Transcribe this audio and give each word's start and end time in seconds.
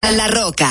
La 0.00 0.28
Roca. 0.28 0.70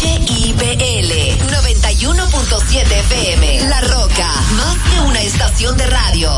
HIPL 0.00 1.12
91.7 1.50 2.92
FM. 2.92 3.68
La 3.68 3.80
Roca, 3.80 4.28
más 4.56 4.76
que 4.88 5.00
una 5.00 5.20
estación 5.22 5.76
de 5.76 5.86
radio. 5.86 6.30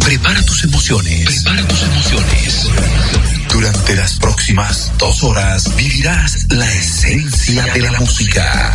Prepara 0.00 0.44
tus 0.44 0.64
emociones. 0.64 1.24
Prepara 1.24 1.66
tus 1.66 1.82
emociones. 1.82 2.68
Durante 3.48 3.96
las 3.96 4.18
próximas 4.18 4.92
dos 4.98 5.22
horas 5.22 5.74
vivirás 5.76 6.46
la 6.50 6.70
esencia 6.74 7.64
de 7.72 7.80
la 7.80 7.92
música. 7.92 8.74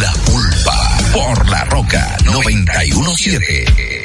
La 0.00 0.12
pulpa 0.12 0.98
por 1.12 1.48
la 1.48 1.64
roca 1.64 2.16
917. 2.24 3.95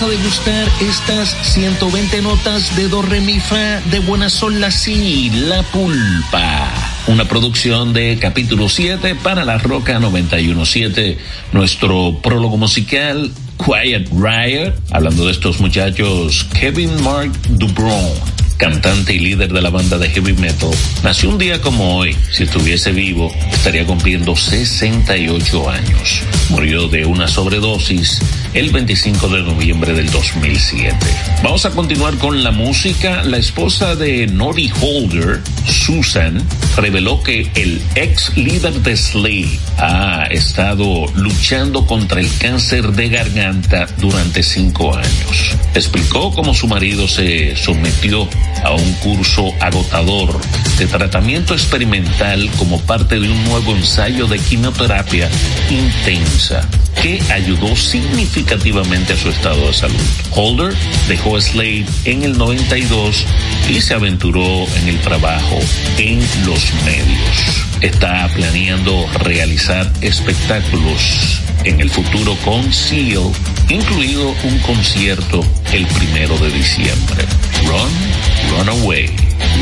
Todos 0.00 0.14
a 0.14 0.16
degustar 0.16 0.68
estas 0.80 1.36
120 1.52 2.22
notas 2.22 2.74
de 2.74 2.88
do 2.88 3.02
re 3.02 3.20
mi 3.20 3.38
fa 3.38 3.80
de 3.90 4.00
buena 4.00 4.30
sol 4.30 4.58
la 4.58 4.70
si, 4.70 5.28
la 5.28 5.62
pulpa. 5.62 6.72
Una 7.06 7.26
producción 7.26 7.92
de 7.92 8.16
capítulo 8.18 8.70
7 8.70 9.14
para 9.16 9.44
la 9.44 9.58
Roca 9.58 9.98
917, 9.98 11.18
nuestro 11.52 12.18
prólogo 12.22 12.56
musical 12.56 13.30
Quiet 13.62 14.08
Riot, 14.10 14.72
hablando 14.90 15.26
de 15.26 15.32
estos 15.32 15.60
muchachos 15.60 16.46
Kevin 16.58 17.02
Mark 17.02 17.32
Dubron 17.50 18.40
cantante 18.56 19.14
y 19.14 19.18
líder 19.18 19.50
de 19.52 19.62
la 19.62 19.70
banda 19.70 19.96
de 19.96 20.10
heavy 20.10 20.34
metal, 20.34 20.68
nació 21.02 21.30
un 21.30 21.38
día 21.38 21.62
como 21.62 21.96
hoy. 21.96 22.14
Si 22.30 22.42
estuviese 22.42 22.92
vivo, 22.92 23.32
estaría 23.50 23.86
cumpliendo 23.86 24.36
68 24.36 25.70
años. 25.70 26.20
Murió 26.50 26.86
de 26.88 27.06
una 27.06 27.26
sobredosis 27.26 28.20
el 28.54 28.70
25 28.70 29.28
de 29.28 29.42
noviembre 29.42 29.92
del 29.92 30.10
2007. 30.10 30.96
Vamos 31.42 31.64
a 31.66 31.70
continuar 31.70 32.16
con 32.16 32.42
la 32.42 32.50
música. 32.50 33.22
La 33.22 33.36
esposa 33.36 33.94
de 33.94 34.26
Nori 34.26 34.72
Holder, 34.80 35.40
Susan, 35.66 36.42
reveló 36.76 37.22
que 37.22 37.50
el 37.54 37.80
ex 37.94 38.36
líder 38.36 38.74
de 38.82 38.96
Slade 38.96 39.58
ha 39.78 40.24
estado 40.30 41.06
luchando 41.14 41.86
contra 41.86 42.20
el 42.20 42.28
cáncer 42.38 42.92
de 42.92 43.08
garganta 43.08 43.86
durante 43.98 44.42
cinco 44.42 44.96
años. 44.96 45.56
Explicó 45.74 46.32
cómo 46.32 46.52
su 46.52 46.66
marido 46.66 47.06
se 47.06 47.54
sometió 47.56 48.28
a 48.64 48.72
un 48.72 48.92
curso 48.94 49.52
agotador 49.60 50.40
de 50.78 50.86
tratamiento 50.86 51.54
experimental 51.54 52.50
como 52.58 52.80
parte 52.80 53.20
de 53.20 53.30
un 53.30 53.44
nuevo 53.44 53.76
ensayo 53.76 54.26
de 54.26 54.38
quimioterapia 54.38 55.28
intensa 55.70 56.68
que 57.02 57.20
ayudó 57.32 57.74
significativamente 57.76 59.14
a 59.14 59.16
su 59.16 59.30
estado 59.30 59.66
de 59.68 59.72
salud. 59.72 60.00
Holder 60.32 60.74
dejó 61.08 61.40
Slade 61.40 61.86
en 62.04 62.22
el 62.22 62.36
92 62.36 63.24
y 63.68 63.80
se 63.80 63.94
aventuró 63.94 64.66
en 64.76 64.88
el 64.88 65.00
trabajo 65.00 65.58
en 65.98 66.20
los 66.44 66.72
medios. 66.84 67.64
Está 67.80 68.28
planeando 68.34 69.06
realizar 69.20 69.90
espectáculos 70.02 71.40
en 71.64 71.80
el 71.80 71.90
futuro 71.90 72.36
con 72.44 72.72
Seal, 72.72 73.32
incluido 73.68 74.34
un 74.44 74.58
concierto 74.60 75.44
el 75.72 75.86
primero 75.86 76.36
de 76.38 76.50
diciembre. 76.50 77.24
Run, 77.66 78.58
Run 78.58 78.68
Away, 78.68 79.06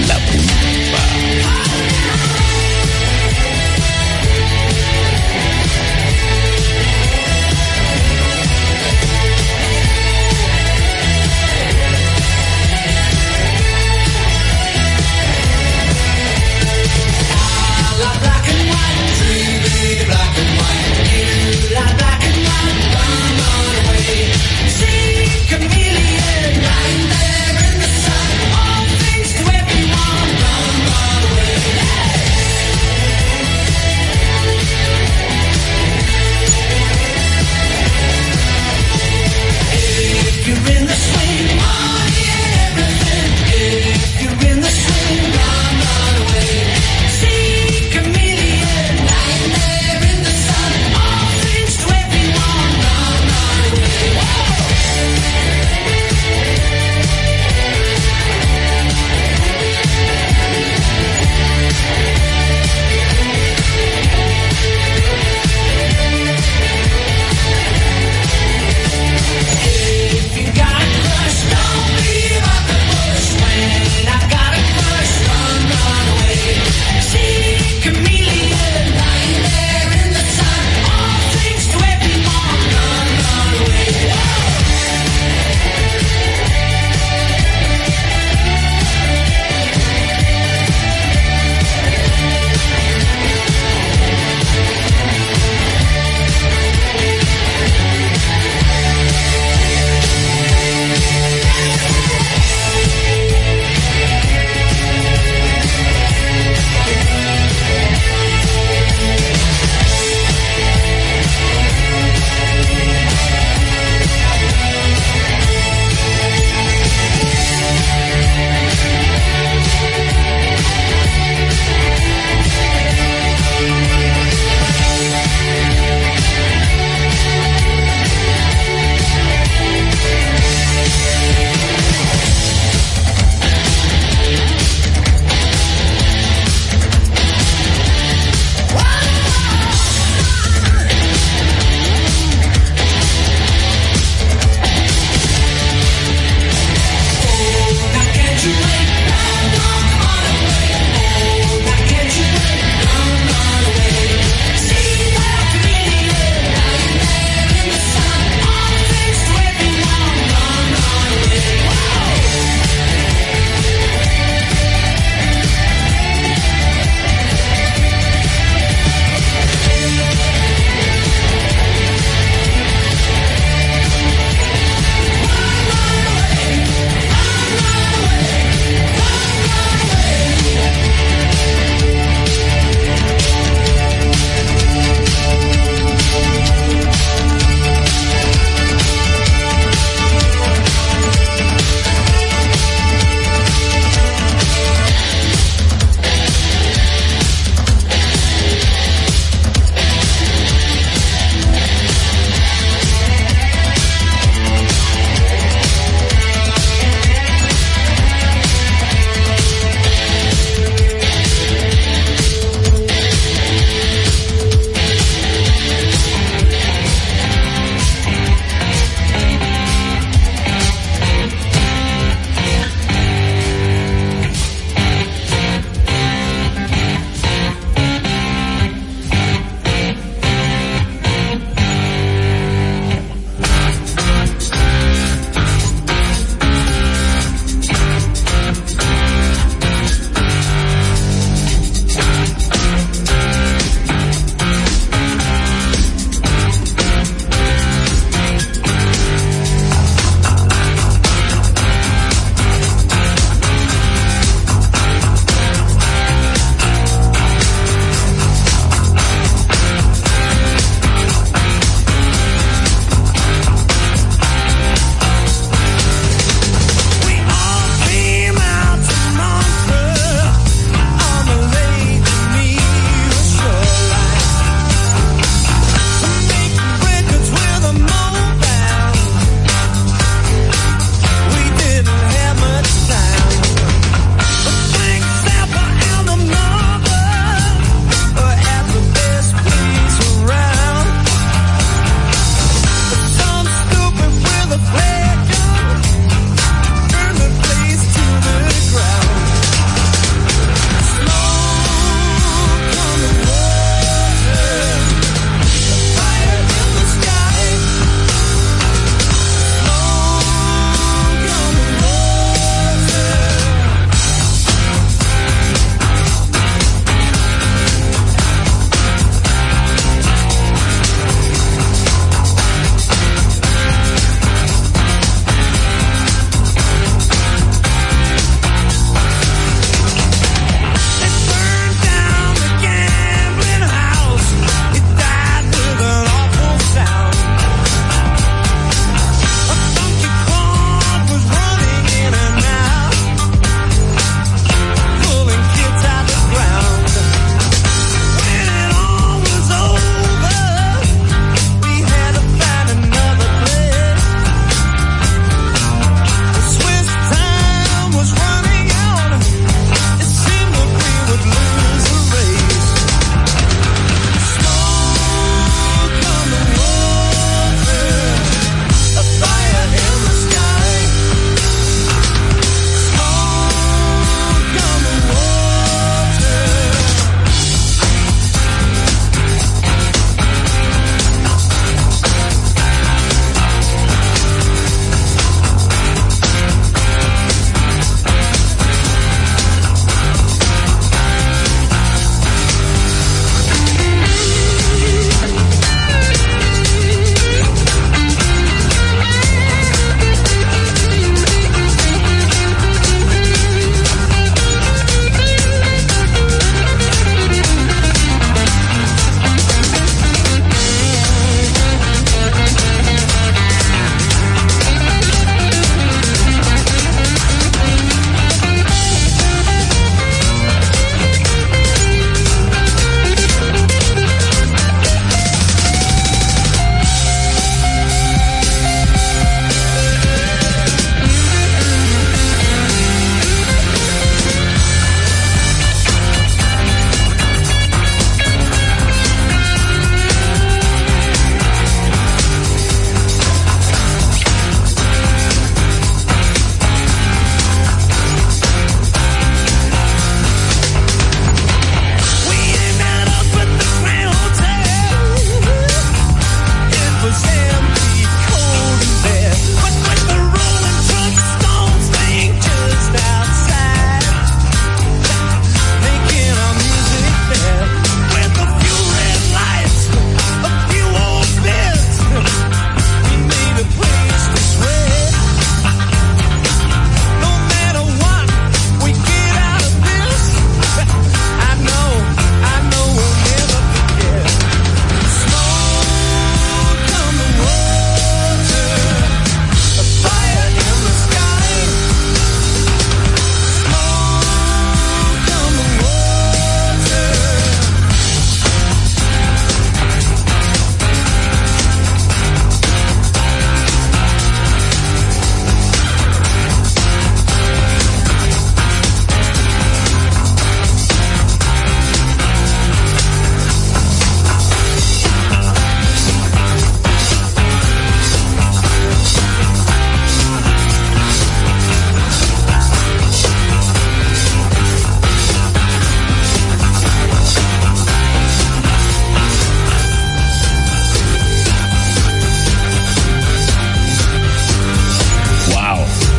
La 0.07 0.17
Pulpa. 0.17 0.68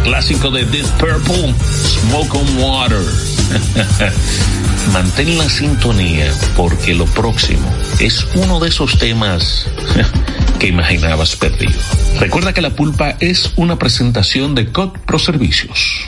Clásico 0.10 0.50
de 0.50 0.66
Deep 0.66 0.88
Purple, 0.98 1.54
Smoke 1.84 2.36
on 2.36 2.58
Water. 2.58 2.98
Mantén 4.92 5.38
la 5.38 5.48
sintonía 5.48 6.34
porque 6.58 6.96
lo 6.96 7.06
próximo 7.06 7.72
es 8.00 8.26
uno 8.34 8.60
de 8.60 8.70
esos 8.70 8.98
temas 8.98 9.68
que 10.60 10.66
imaginabas 10.66 11.36
perdido. 11.36 11.80
Recuerda 12.20 12.54
que 12.54 12.62
la 12.62 12.72
pulpa 12.72 13.18
es 13.20 13.52
una 13.56 13.78
presentación 13.78 14.56
de 14.56 14.72
COD 14.72 14.98
Pro 15.06 15.20
Servicios. 15.20 16.08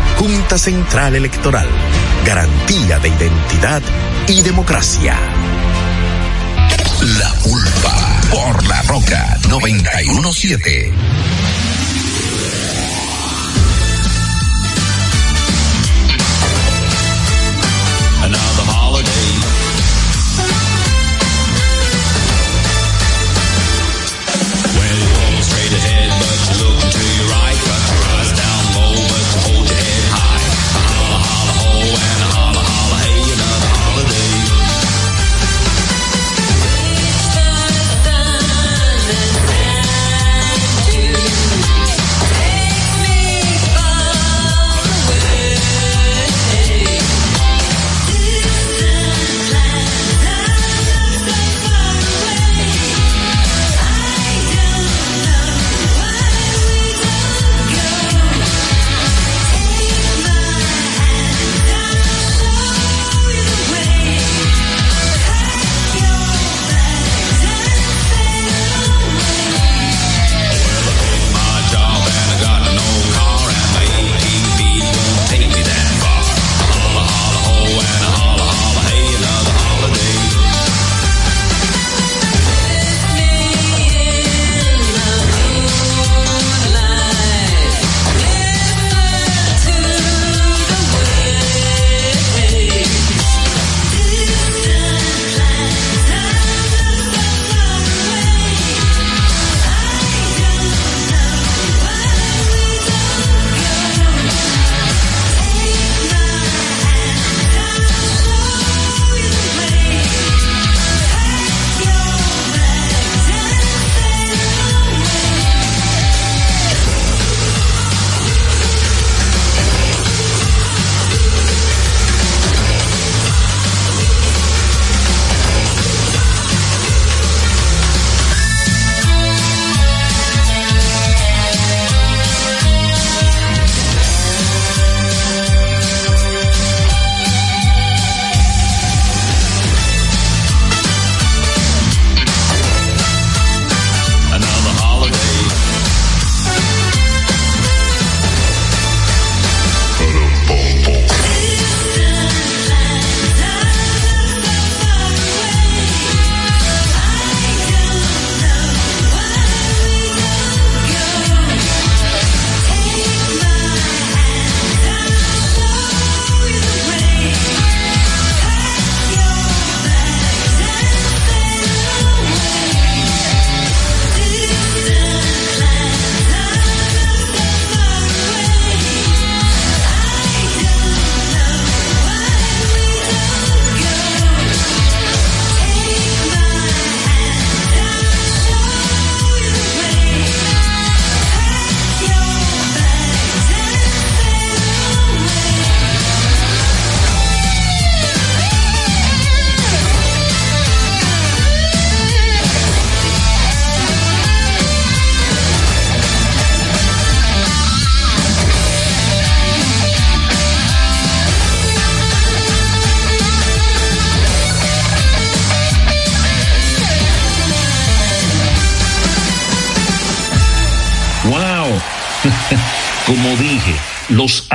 Junta 0.21 0.55
Central 0.55 1.15
Electoral 1.15 1.67
garantía 2.23 2.99
de 2.99 3.07
identidad 3.07 3.81
y 4.27 4.43
democracia. 4.43 5.17
La 7.17 7.33
Pulpa 7.43 8.21
por 8.29 8.67
La 8.67 8.83
Roca 8.83 9.39
917. 9.49 10.93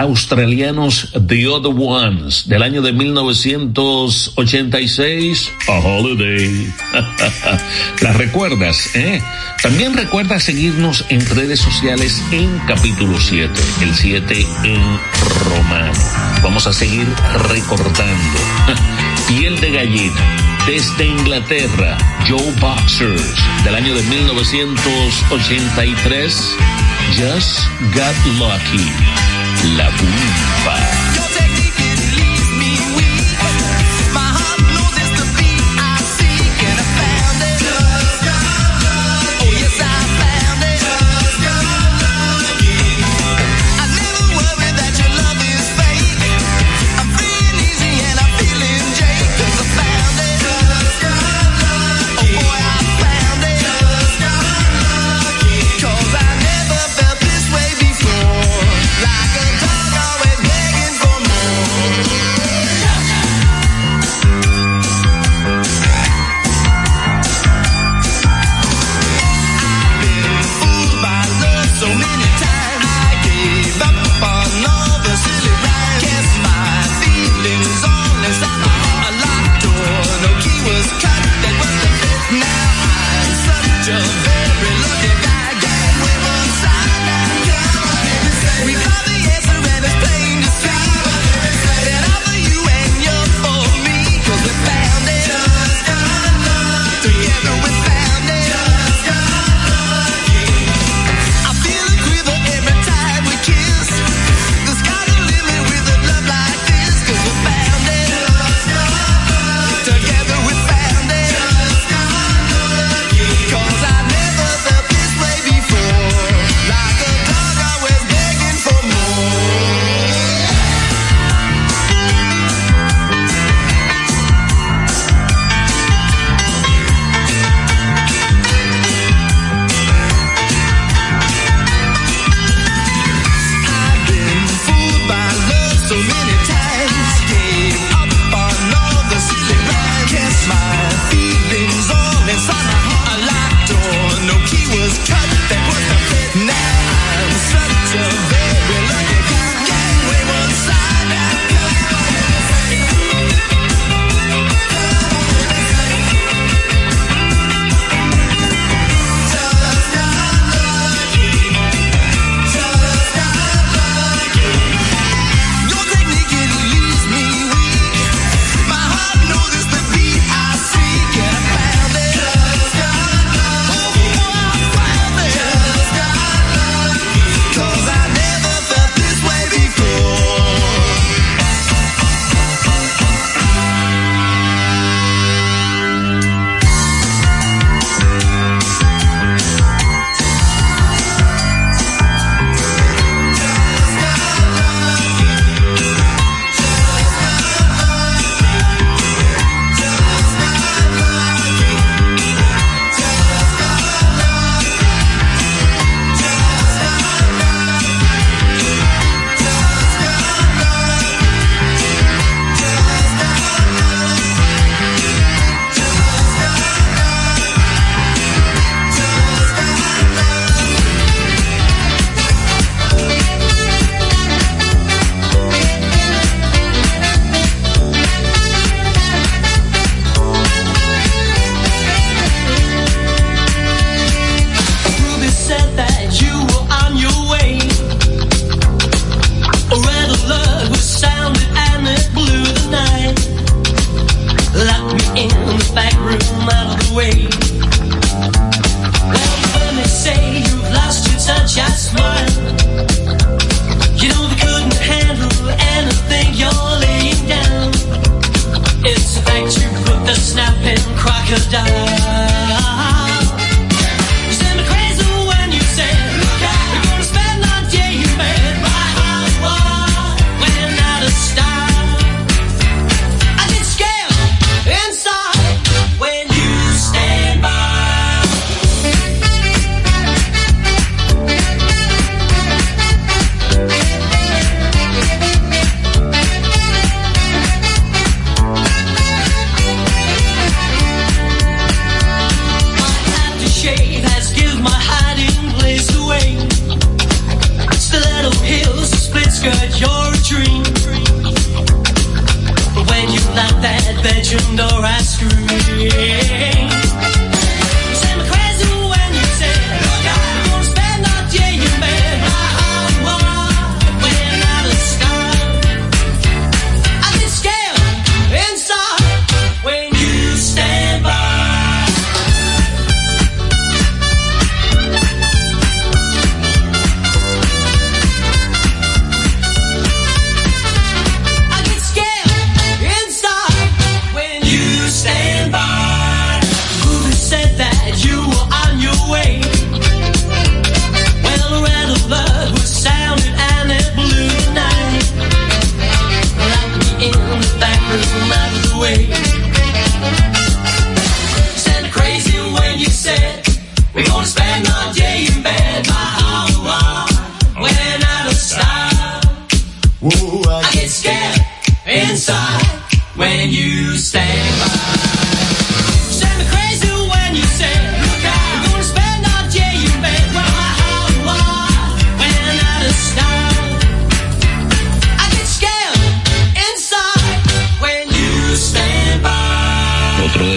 Australianos 0.06 1.10
The 1.26 1.48
Other 1.48 1.74
Ones 1.76 2.48
del 2.48 2.62
año 2.62 2.80
de 2.82 2.92
1986, 2.92 5.50
A 5.68 5.72
Holiday. 5.72 6.72
¿La 8.00 8.12
recuerdas, 8.12 8.94
eh? 8.94 9.20
También 9.62 9.96
recuerda 9.96 10.38
seguirnos 10.38 11.06
en 11.08 11.26
redes 11.26 11.58
sociales 11.60 12.22
en 12.30 12.58
capítulo 12.66 13.18
7, 13.18 13.50
el 13.82 13.94
7 13.94 14.46
en 14.64 14.82
romano. 15.50 15.92
Vamos 16.42 16.66
a 16.66 16.72
seguir 16.72 17.06
recordando. 17.48 18.38
Piel 19.28 19.60
de 19.60 19.70
gallina. 19.72 20.20
Desde 20.66 21.06
Inglaterra, 21.06 21.96
Joe 22.28 22.52
Boxers, 22.60 23.34
del 23.64 23.74
año 23.74 23.94
de 23.94 24.02
1983, 24.02 26.56
Just 27.16 27.60
Got 27.94 28.14
Lucky. 28.38 29.25
La 29.74 29.90
Bumba. 29.90 31.05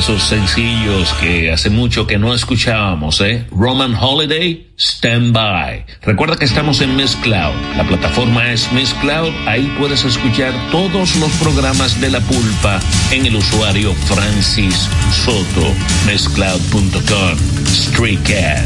Sencillos 0.06 1.14
que 1.20 1.52
hace 1.52 1.70
mucho 1.70 2.08
que 2.08 2.18
no 2.18 2.34
escuchábamos, 2.34 3.20
¿eh? 3.22 3.46
Roman 3.52 3.96
Holiday, 3.96 4.68
Stand 4.78 5.34
By. 5.34 5.86
Recuerda 6.02 6.38
que 6.38 6.46
estamos 6.46 6.82
en 6.82 6.96
Miss 6.96 7.16
Cloud. 7.18 7.54
La 7.76 7.86
plataforma 7.88 8.52
es 8.52 8.72
Miss 8.72 8.94
Cloud. 9.02 9.30
Ahí 9.46 9.72
puedes 9.78 10.06
escuchar 10.06 10.54
todos 10.72 11.16
los 11.18 11.32
programas 11.34 12.00
de 12.00 12.12
La 12.12 12.22
Pulpa 12.22 12.80
en 13.12 13.26
el 13.26 13.36
usuario 13.36 13.94
Francis 13.94 14.90
Soto. 15.26 15.74
MissCloud.com. 16.06 17.38
Street 17.66 18.20
Cat. 18.24 18.66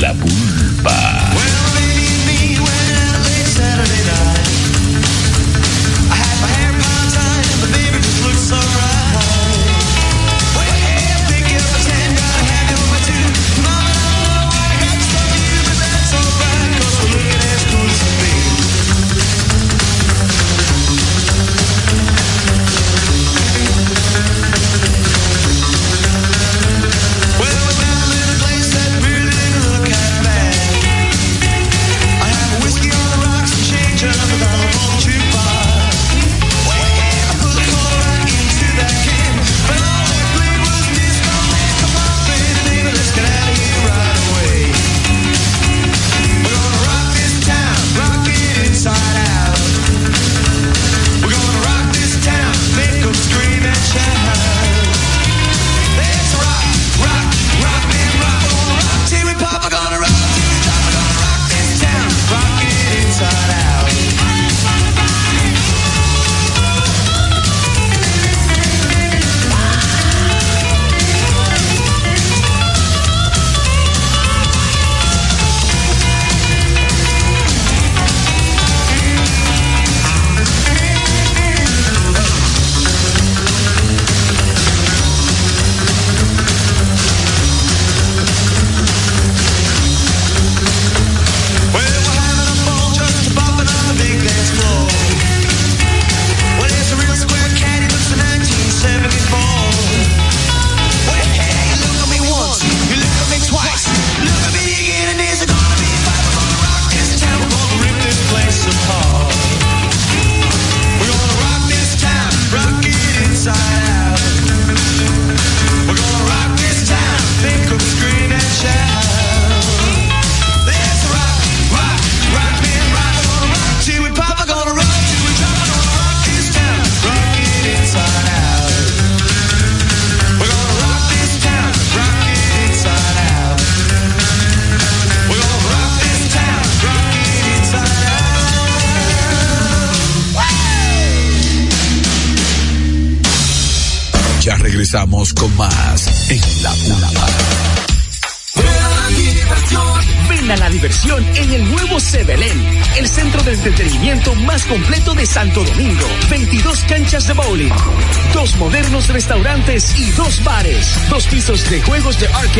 La 0.00 0.12
Pulpa. 0.14 1.51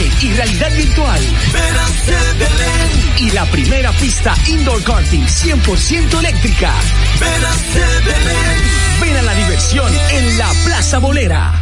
Y 0.00 0.32
realidad 0.32 0.70
virtual. 0.74 1.20
Y 3.18 3.30
la 3.30 3.44
primera 3.46 3.92
pista 3.92 4.34
indoor 4.46 4.82
karting 4.82 5.22
100% 5.22 6.18
eléctrica. 6.18 6.72
Ven 9.00 9.16
a 9.16 9.22
la 9.22 9.34
diversión 9.34 9.92
en 10.12 10.38
la 10.38 10.50
Plaza 10.64 10.98
Bolera. 10.98 11.61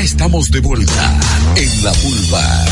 Estamos 0.00 0.50
de 0.50 0.60
vuelta 0.60 1.20
en 1.56 1.84
la 1.84 1.92
pulpa. 1.92 2.64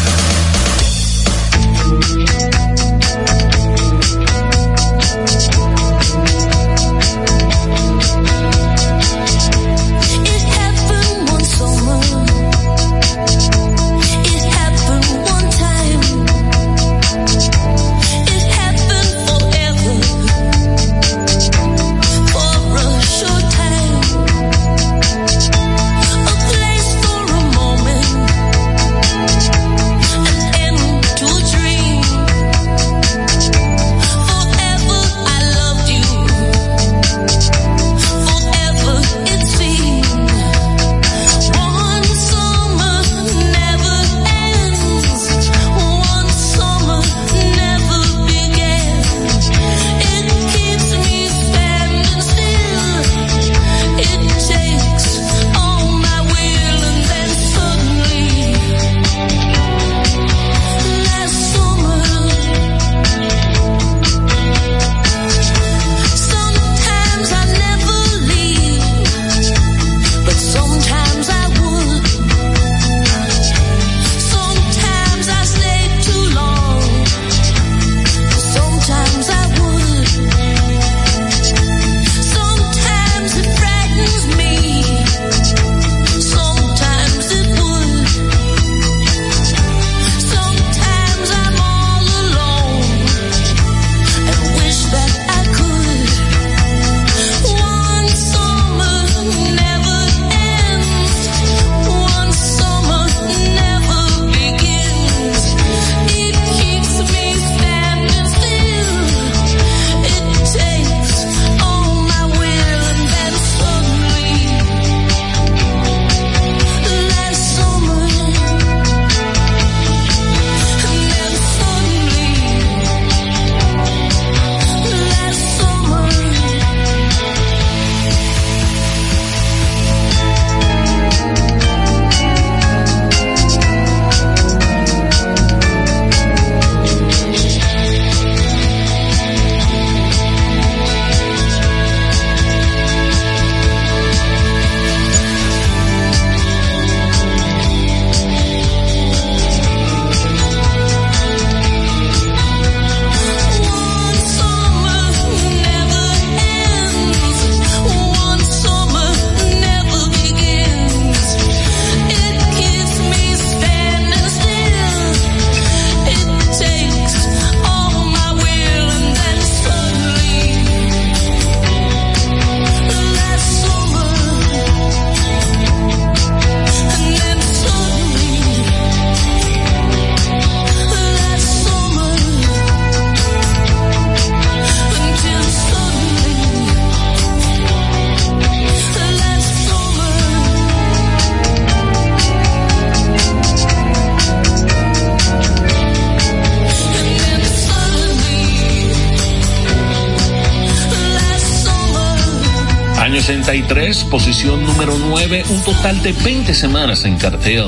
9, 205.28 205.44
un 205.50 205.62
total 205.62 206.02
de 206.02 206.12
20 206.12 206.54
semanas 206.54 207.04
en 207.04 207.18
cartel. 207.18 207.66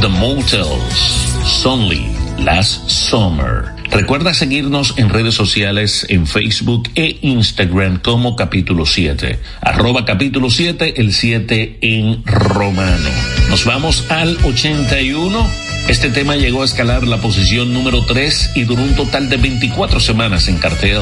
The 0.00 0.08
Motels, 0.08 1.28
Sonly, 1.44 2.08
Last 2.40 2.88
Summer. 2.88 3.66
Recuerda 3.92 4.34
seguirnos 4.34 4.94
en 4.96 5.08
redes 5.08 5.34
sociales 5.34 6.06
en 6.08 6.26
Facebook 6.26 6.90
e 6.96 7.18
Instagram 7.22 8.00
como 8.00 8.34
capítulo 8.34 8.84
7. 8.84 9.38
Arroba 9.60 10.04
capítulo 10.04 10.50
7, 10.50 11.00
el 11.00 11.12
7 11.12 11.78
en 11.82 12.24
romano. 12.24 13.10
Nos 13.48 13.64
vamos 13.64 14.04
al 14.10 14.36
81 14.44 15.68
este 15.88 16.10
tema 16.10 16.36
llegó 16.36 16.60
a 16.60 16.64
escalar 16.66 17.06
la 17.06 17.16
posición 17.16 17.72
número 17.72 18.04
3 18.04 18.50
y 18.56 18.64
duró 18.64 18.82
un 18.82 18.94
total 18.94 19.30
de 19.30 19.38
24 19.38 20.00
semanas 20.00 20.46
en 20.48 20.58
cartel. 20.58 21.00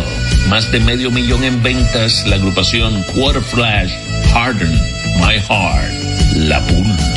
Más 0.49 0.70
de 0.70 0.78
medio 0.78 1.11
millón 1.11 1.42
en 1.42 1.61
ventas, 1.61 2.24
la 2.28 2.36
agrupación 2.36 3.03
Quarter 3.12 3.42
Flash, 3.42 3.90
Harden 4.32 4.95
My 5.27 5.41
Heart, 5.41 5.91
La 6.37 6.61
Pulpa. 6.61 7.16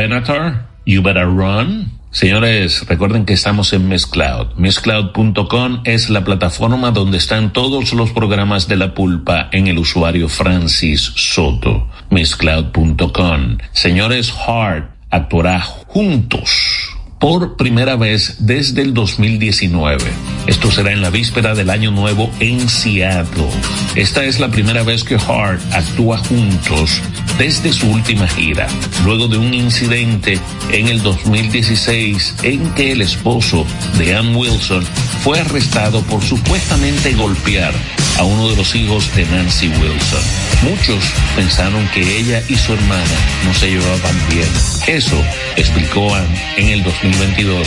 Benatar, 0.00 0.66
You 0.86 1.02
Better 1.02 1.26
Run. 1.26 1.92
Señores, 2.10 2.86
recuerden 2.88 3.26
que 3.26 3.34
estamos 3.34 3.74
en 3.74 3.86
Mezcloud. 3.86 4.54
Mezcloud.com 4.56 5.82
es 5.84 6.08
la 6.08 6.24
plataforma 6.24 6.90
donde 6.90 7.18
están 7.18 7.52
todos 7.52 7.92
los 7.92 8.10
programas 8.12 8.66
de 8.66 8.76
la 8.76 8.94
pulpa 8.94 9.50
en 9.52 9.66
el 9.66 9.76
usuario 9.76 10.30
Francis 10.30 11.02
Soto. 11.16 11.86
Mezcloud.com. 12.08 13.58
Señores, 13.72 14.32
Hart 14.46 14.90
actuará 15.10 15.60
juntos 15.60 16.96
por 17.20 17.58
primera 17.58 17.96
vez 17.96 18.36
desde 18.38 18.80
el 18.80 18.94
2019. 18.94 20.02
Esto 20.46 20.70
será 20.70 20.92
en 20.92 21.02
la 21.02 21.10
víspera 21.10 21.54
del 21.54 21.68
Año 21.68 21.90
Nuevo 21.90 22.30
en 22.40 22.66
Seattle. 22.70 23.50
Esta 23.94 24.24
es 24.24 24.40
la 24.40 24.48
primera 24.48 24.82
vez 24.82 25.04
que 25.04 25.16
Hart 25.16 25.60
actúa 25.70 26.16
juntos 26.16 27.02
desde 27.40 27.72
su 27.72 27.88
última 27.88 28.28
gira, 28.28 28.68
luego 29.02 29.26
de 29.26 29.38
un 29.38 29.54
incidente 29.54 30.38
en 30.72 30.88
el 30.88 31.02
2016 31.02 32.34
en 32.42 32.70
que 32.74 32.92
el 32.92 33.00
esposo 33.00 33.64
de 33.96 34.14
Ann 34.14 34.36
Wilson 34.36 34.84
fue 35.24 35.40
arrestado 35.40 36.02
por 36.02 36.22
supuestamente 36.22 37.14
golpear 37.14 37.72
a 38.18 38.24
uno 38.24 38.50
de 38.50 38.56
los 38.56 38.74
hijos 38.74 39.10
de 39.16 39.24
Nancy 39.24 39.68
Wilson. 39.68 40.20
Muchos 40.64 41.02
pensaron 41.34 41.88
que 41.94 42.18
ella 42.18 42.42
y 42.46 42.56
su 42.56 42.74
hermana 42.74 43.16
no 43.46 43.54
se 43.54 43.70
llevaban 43.70 44.16
bien. 44.28 44.48
Eso, 44.86 45.16
explicó 45.56 46.14
Ann 46.14 46.28
en 46.58 46.68
el 46.68 46.82
2022, 46.82 47.66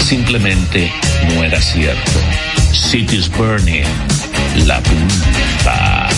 simplemente 0.00 0.92
no 1.30 1.42
era 1.42 1.62
cierto. 1.62 2.20
Cities 2.74 3.30
Burning, 3.30 3.86
la 4.66 4.82
punta. 4.82 6.10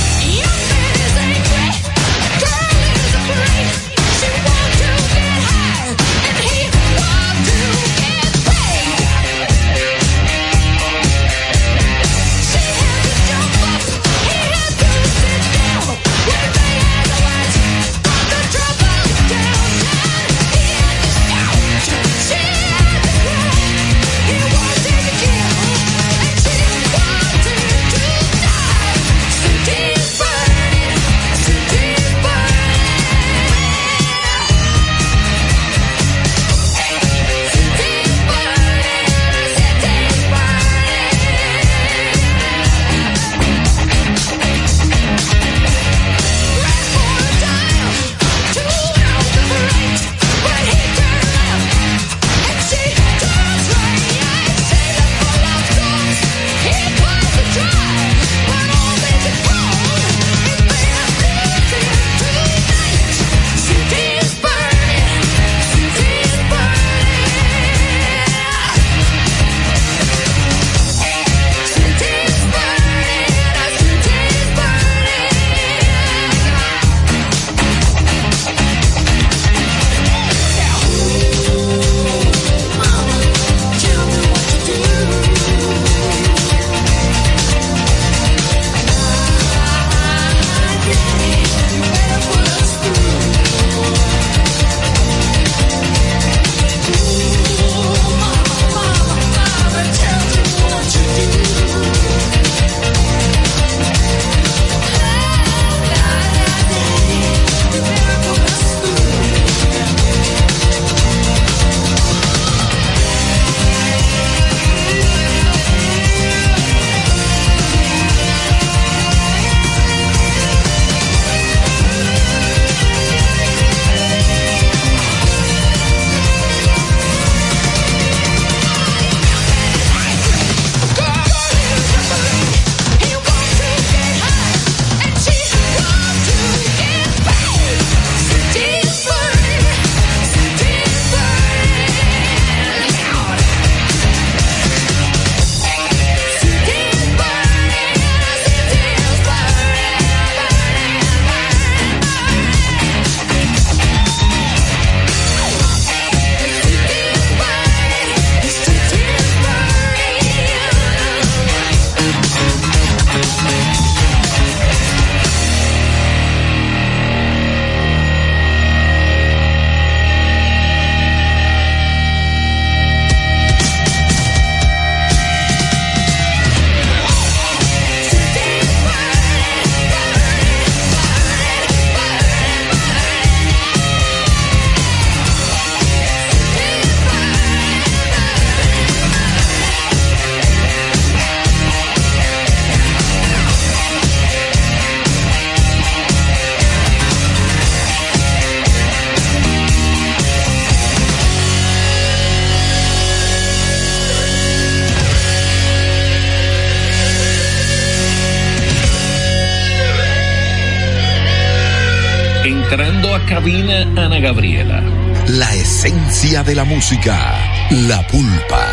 Esencia 216.27 216.43
de 216.43 216.55
la 216.55 216.65
música. 216.65 217.69
La 217.71 218.05
pulpa. 218.07 218.67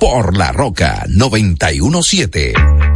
Por 0.00 0.36
la 0.36 0.50
roca 0.50 1.04
917. 1.08 2.95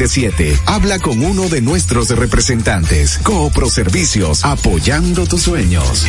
Habla 0.65 0.97
con 0.97 1.23
uno 1.23 1.47
de 1.47 1.61
nuestros 1.61 2.09
representantes. 2.09 3.19
Coopro 3.19 3.69
Servicios, 3.69 4.43
apoyando 4.43 5.27
tus 5.27 5.43
sueños. 5.43 6.07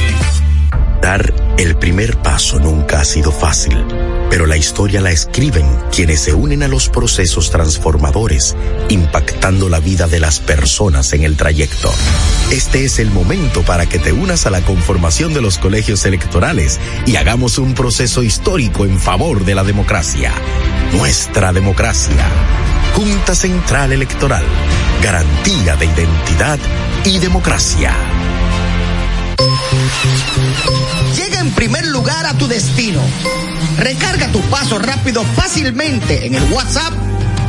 Dar 1.03 1.35
el 1.59 1.77
primer 1.77 2.17
paso 2.23 2.59
nunca 2.59 3.01
ha 3.01 3.05
sido 3.05 3.31
fácil, 3.31 3.85
pero 4.31 4.47
la 4.47 4.57
historia 4.57 5.03
la 5.03 5.11
escriben 5.11 5.67
quienes 5.95 6.21
se 6.23 6.33
unen 6.33 6.63
a 6.63 6.69
los 6.69 6.89
procesos 6.89 7.51
transformadores, 7.51 8.57
impactando 8.89 9.69
la 9.69 9.79
vida 9.79 10.09
de 10.09 10.21
las 10.21 10.41
personas 10.41 11.13
en 11.13 11.25
el 11.25 11.37
trayecto. 11.37 11.93
Este 12.51 12.87
es 12.87 12.99
el 12.99 13.11
momento 13.11 13.61
para 13.61 13.85
que 13.85 13.99
te 13.99 14.15
unas 14.15 14.47
a 14.47 14.51
la 14.51 14.63
conformación 14.63 15.35
de 15.35 15.43
los 15.43 15.59
colegios 15.59 16.07
electorales 16.07 16.81
y 17.05 17.17
hagamos 17.17 17.59
un 17.59 17.75
proceso 17.75 18.23
histórico 18.23 18.87
en 18.87 18.99
favor 18.99 19.45
de 19.45 19.55
la 19.55 19.65
democracia. 19.65 20.33
Nuestra 20.95 21.53
democracia. 21.53 22.27
Junta 23.03 23.35
Central 23.35 23.93
Electoral. 23.93 24.45
Garantía 25.03 25.75
de 25.75 25.87
identidad 25.87 26.61
y 27.05 27.19
democracia. 27.19 27.93
Llega 31.17 31.41
en 31.41 31.51
primer 31.51 31.85
lugar 31.87 32.27
a 32.27 32.35
tu 32.35 32.47
destino. 32.47 33.01
Recarga 33.79 34.29
tu 34.29 34.41
paso 34.43 34.79
rápido 34.79 35.25
fácilmente 35.35 36.27
en 36.27 36.37
el 36.37 36.45
WhatsApp 36.53 36.93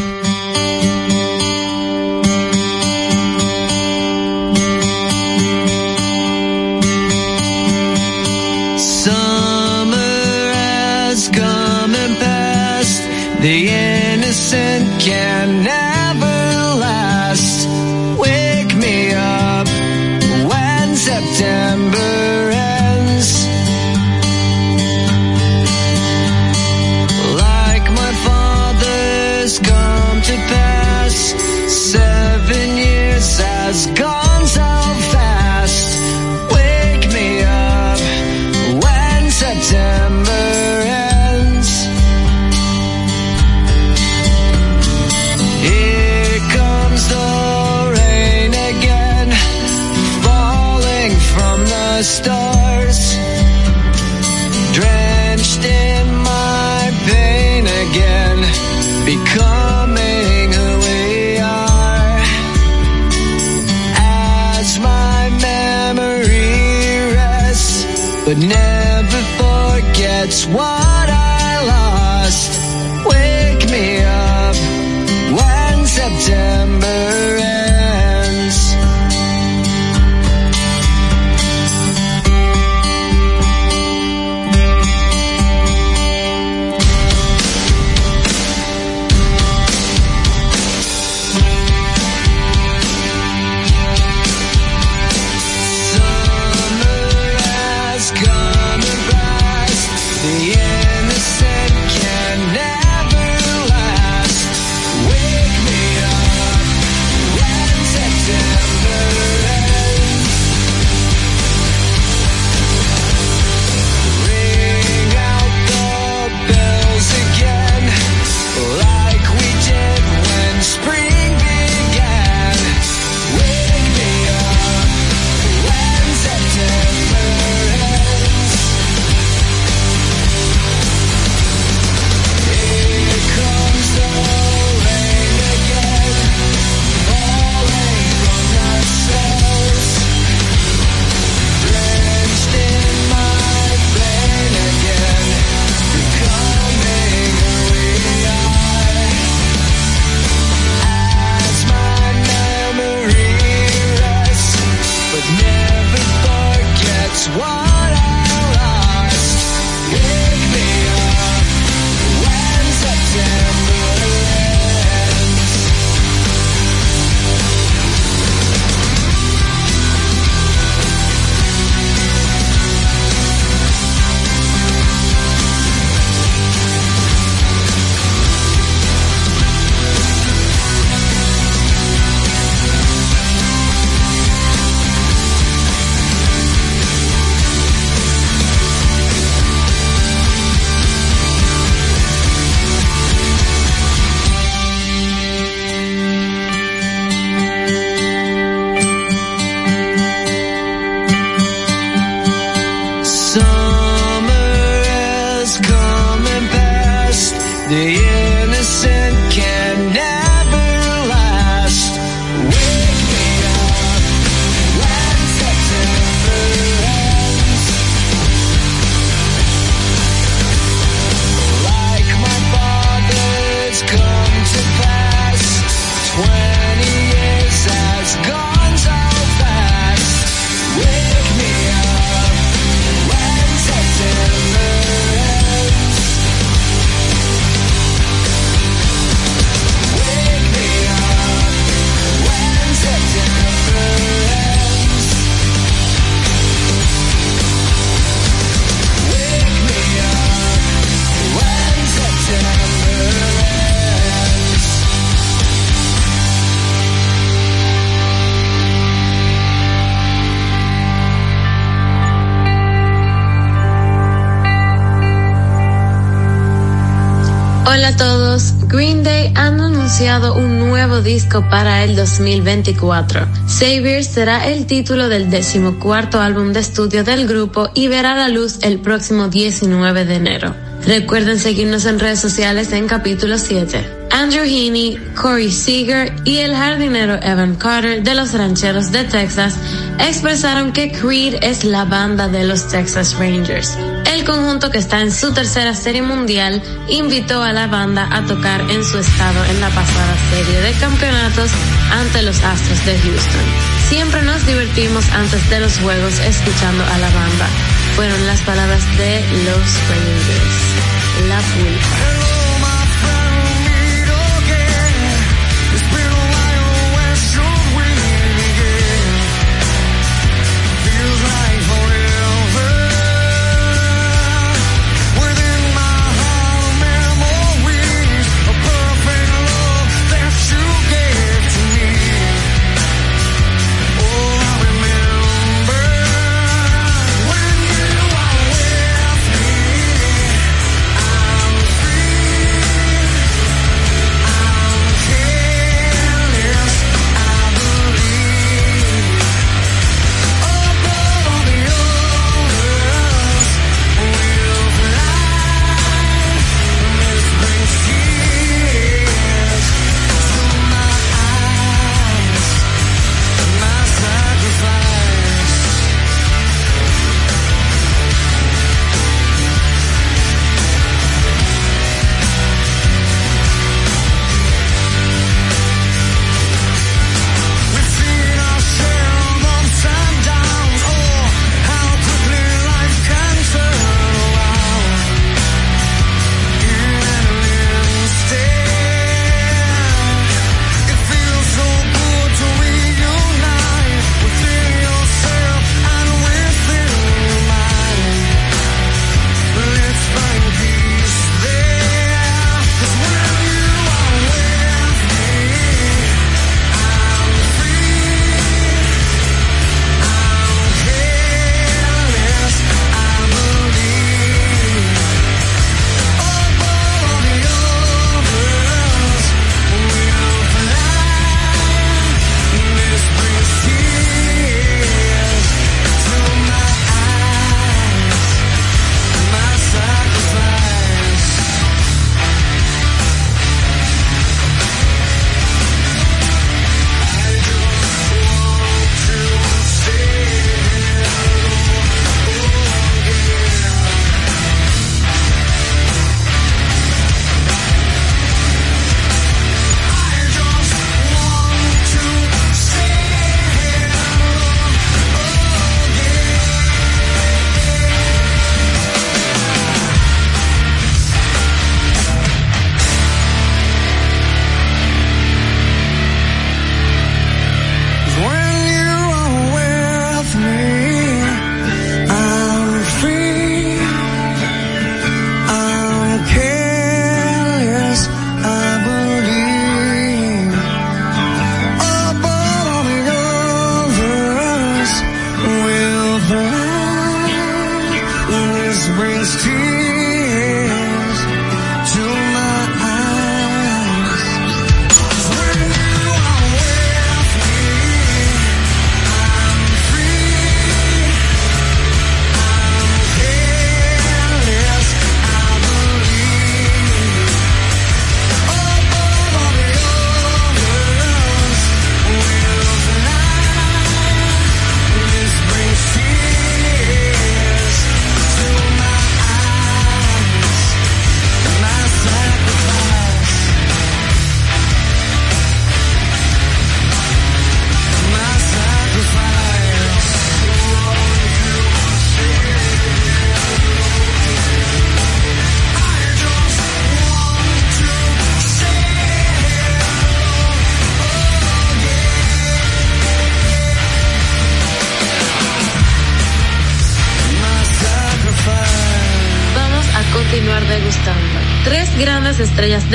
Todos. 267.97 268.53
Green 268.67 269.03
Day 269.03 269.31
han 269.35 269.59
anunciado 269.59 270.35
un 270.35 270.59
nuevo 270.59 271.01
disco 271.01 271.47
para 271.49 271.83
el 271.83 271.95
2024. 271.95 273.27
Savior 273.47 274.03
será 274.03 274.47
el 274.47 274.65
título 274.65 275.09
del 275.09 275.29
decimocuarto 275.29 276.19
álbum 276.19 276.53
de 276.53 276.59
estudio 276.59 277.03
del 277.03 277.27
grupo 277.27 277.69
y 277.73 277.87
verá 277.87 278.15
la 278.15 278.29
luz 278.29 278.59
el 278.61 278.79
próximo 278.79 279.27
19 279.27 280.05
de 280.05 280.15
enero. 280.15 280.55
Recuerden 280.85 281.39
seguirnos 281.39 281.85
en 281.85 281.99
redes 281.99 282.19
sociales 282.19 282.71
en 282.71 282.87
capítulo 282.87 283.37
7. 283.37 284.05
Andrew 284.11 284.43
Heaney, 284.45 284.97
Corey 285.15 285.51
Seager 285.51 286.13
y 286.23 286.37
el 286.37 286.55
jardinero 286.55 287.15
Evan 287.21 287.55
Carter 287.55 288.03
de 288.03 288.13
los 288.13 288.33
Rancheros 288.33 288.91
de 288.91 289.03
Texas 289.03 289.55
expresaron 289.99 290.71
que 290.71 290.91
Creed 290.91 291.35
es 291.41 291.63
la 291.63 291.85
banda 291.85 292.27
de 292.27 292.43
los 292.43 292.67
Texas 292.67 293.15
Rangers. 293.17 293.77
Conjunto 294.26 294.71
que 294.71 294.80
está 294.80 295.01
en 295.01 295.11
su 295.11 295.34
tercera 295.34 295.76
serie 295.76 296.01
mundial 296.01 296.61
invitó 296.88 297.43
a 297.43 297.53
la 297.53 297.67
banda 297.67 298.09
a 298.11 298.26
tocar 298.26 298.61
en 298.61 298.84
su 298.84 298.97
estado 298.97 299.45
en 299.45 299.61
la 299.61 299.69
pasada 299.69 300.15
serie 300.32 300.61
de 300.61 300.71
campeonatos 300.80 301.51
ante 301.91 302.23
los 302.23 302.41
Astros 302.43 302.86
de 302.86 302.97
Houston. 302.97 303.45
Siempre 303.88 304.23
nos 304.23 304.43
divertimos 304.47 305.07
antes 305.11 305.47
de 305.51 305.59
los 305.59 305.78
juegos 305.78 306.19
escuchando 306.19 306.84
a 306.84 306.97
la 306.97 307.09
banda. 307.11 307.47
Fueron 307.95 308.26
las 308.26 308.41
palabras 308.41 308.84
de 308.97 309.21
los 309.45 309.59
Rangers. 309.89 311.30
La 311.30 311.38
pulpa. 311.38 312.24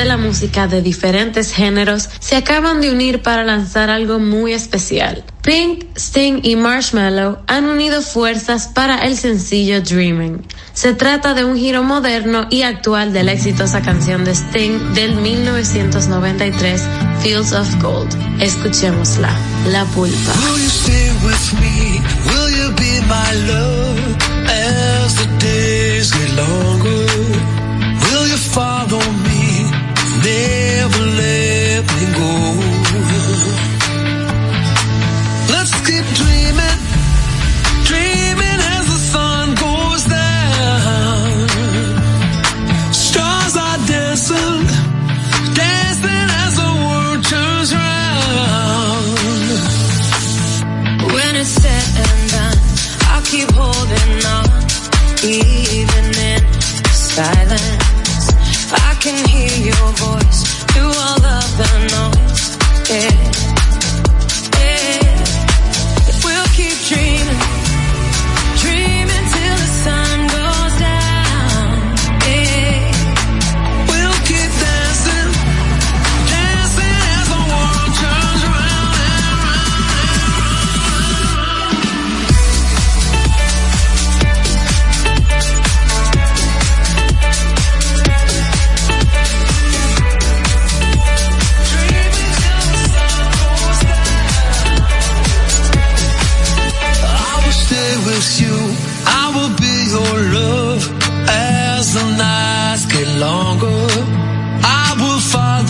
De 0.00 0.06
la 0.06 0.16
música 0.16 0.66
de 0.66 0.80
diferentes 0.80 1.52
géneros 1.52 2.08
se 2.20 2.34
acaban 2.34 2.80
de 2.80 2.90
unir 2.90 3.20
para 3.20 3.44
lanzar 3.44 3.90
algo 3.90 4.18
muy 4.18 4.54
especial. 4.54 5.24
Pink, 5.42 5.84
Sting 5.94 6.40
y 6.42 6.56
Marshmallow 6.56 7.40
han 7.46 7.66
unido 7.66 8.00
fuerzas 8.00 8.68
para 8.68 9.04
el 9.04 9.18
sencillo 9.18 9.82
Dreaming. 9.82 10.42
Se 10.72 10.94
trata 10.94 11.34
de 11.34 11.44
un 11.44 11.58
giro 11.58 11.82
moderno 11.82 12.46
y 12.48 12.62
actual 12.62 13.12
de 13.12 13.24
la 13.24 13.32
exitosa 13.32 13.82
canción 13.82 14.24
de 14.24 14.30
Sting 14.30 14.94
del 14.94 15.16
1993, 15.16 16.82
Fields 17.20 17.52
of 17.52 17.68
Gold. 17.82 18.08
Escuchémosla, 18.40 19.36
La 19.66 19.84
Pulpa. 19.84 20.32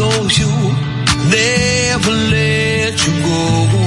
Follow 0.00 0.28
you, 0.28 0.48
never 1.28 2.10
let 2.10 3.06
you 3.06 3.12
go. 3.22 3.79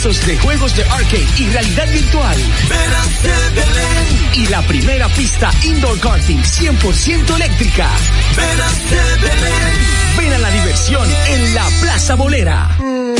De 0.00 0.38
juegos 0.38 0.74
de 0.76 0.82
arcade 0.84 1.26
y 1.36 1.50
realidad 1.50 1.92
virtual. 1.92 2.36
Y 4.32 4.46
la 4.46 4.62
primera 4.62 5.08
pista 5.10 5.50
indoor 5.62 6.00
karting 6.00 6.38
100% 6.38 7.36
eléctrica. 7.36 7.90
Ven 10.16 10.32
a 10.32 10.38
la 10.38 10.50
diversión 10.52 11.06
en 11.26 11.54
la 11.54 11.68
Plaza 11.82 12.14
Bolera. 12.14 12.78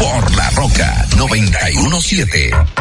Por 0.00 0.34
La 0.34 0.48
Roca 0.50 1.06
917. 1.18 2.79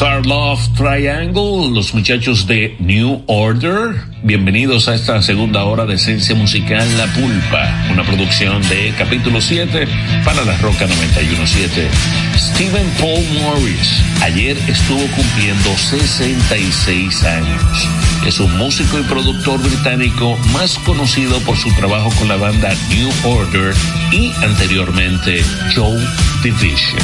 Bizarre 0.00 0.26
Love 0.26 0.66
Triangle, 0.78 1.70
los 1.74 1.92
muchachos 1.92 2.46
de 2.46 2.74
New 2.78 3.22
Order. 3.26 3.96
Bienvenidos 4.22 4.88
a 4.88 4.94
esta 4.94 5.20
segunda 5.20 5.64
hora 5.64 5.84
de 5.84 5.96
esencia 5.96 6.34
musical 6.34 6.88
La 6.96 7.04
Pulpa, 7.08 7.86
una 7.92 8.02
producción 8.02 8.66
de 8.70 8.94
capítulo 8.96 9.42
7 9.42 9.86
para 10.24 10.42
la 10.46 10.56
Roca 10.56 10.86
917. 10.86 11.86
Stephen 12.34 12.86
Paul 12.98 13.22
Morris 13.42 14.02
ayer 14.22 14.56
estuvo 14.68 15.06
cumpliendo 15.14 15.68
66 15.76 17.24
años. 17.24 17.88
Es 18.26 18.40
un 18.40 18.56
músico 18.56 18.98
y 18.98 19.02
productor 19.02 19.60
británico 19.62 20.34
más 20.54 20.78
conocido 20.78 21.38
por 21.40 21.58
su 21.58 21.70
trabajo 21.74 22.08
con 22.18 22.28
la 22.28 22.36
banda 22.36 22.70
New 22.88 23.10
Order 23.24 23.74
y 24.12 24.32
anteriormente 24.42 25.44
Joe 25.76 26.02
Division. 26.42 27.02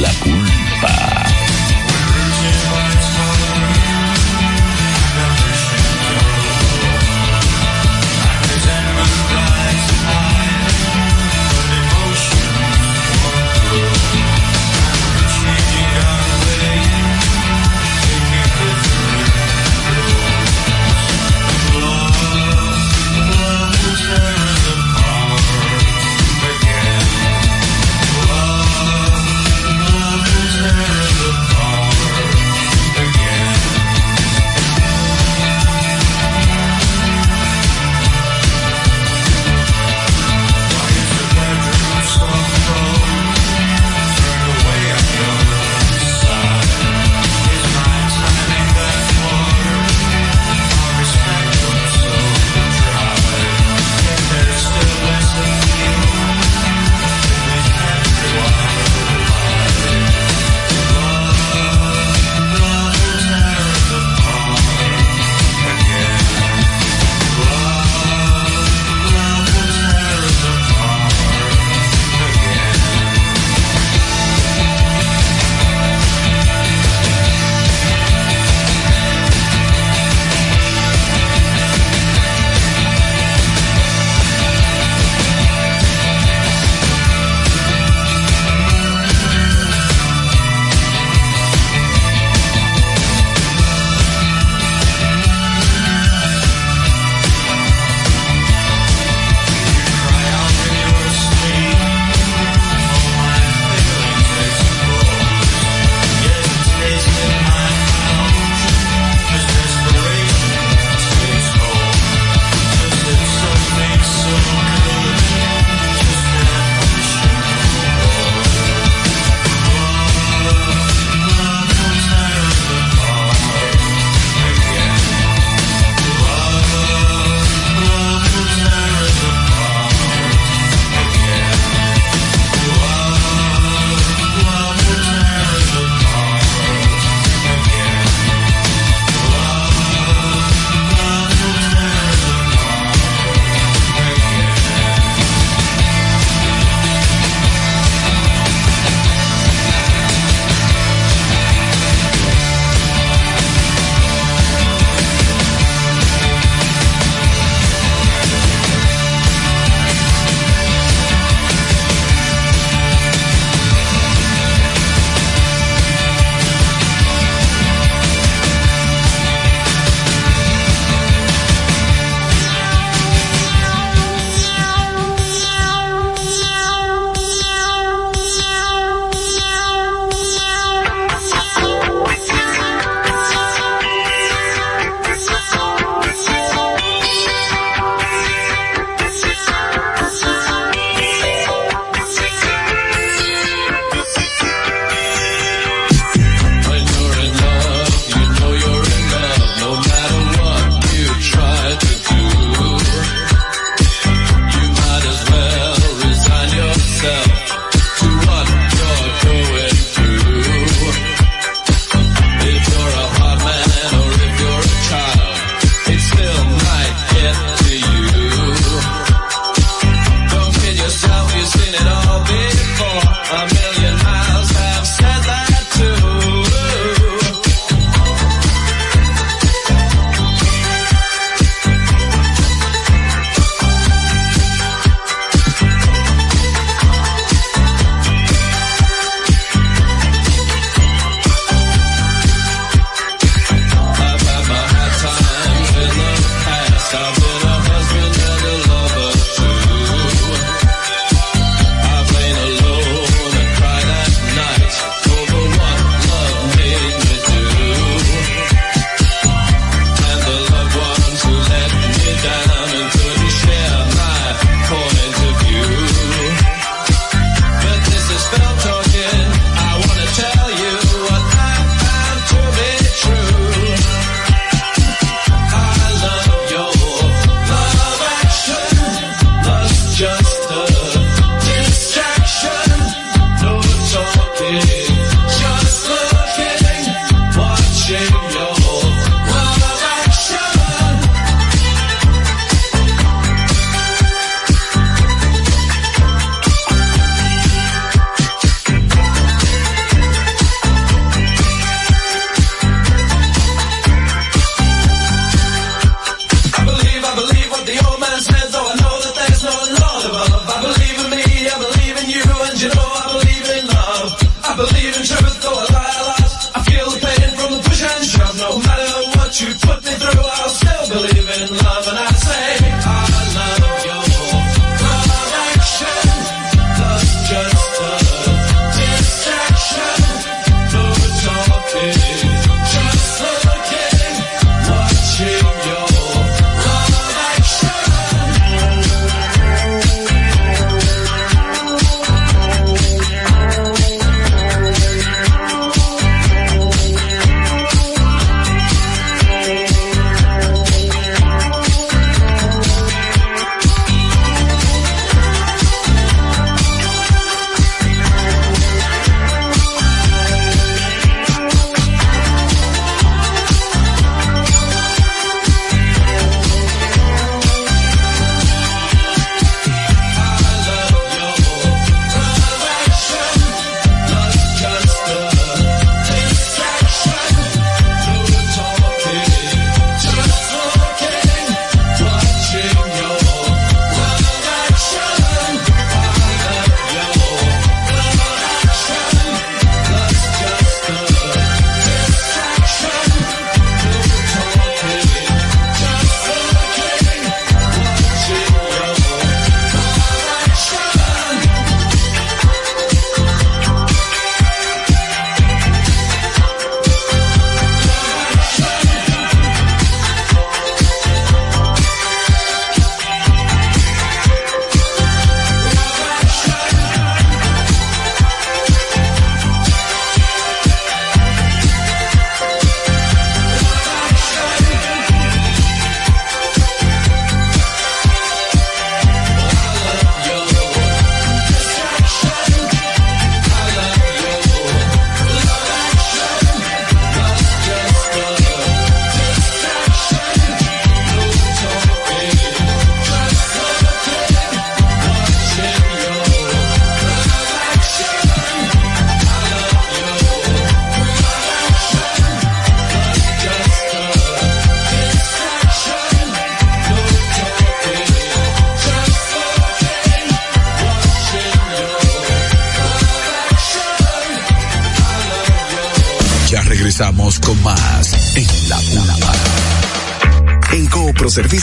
La 0.00 0.08
Pulpa. 0.24 0.63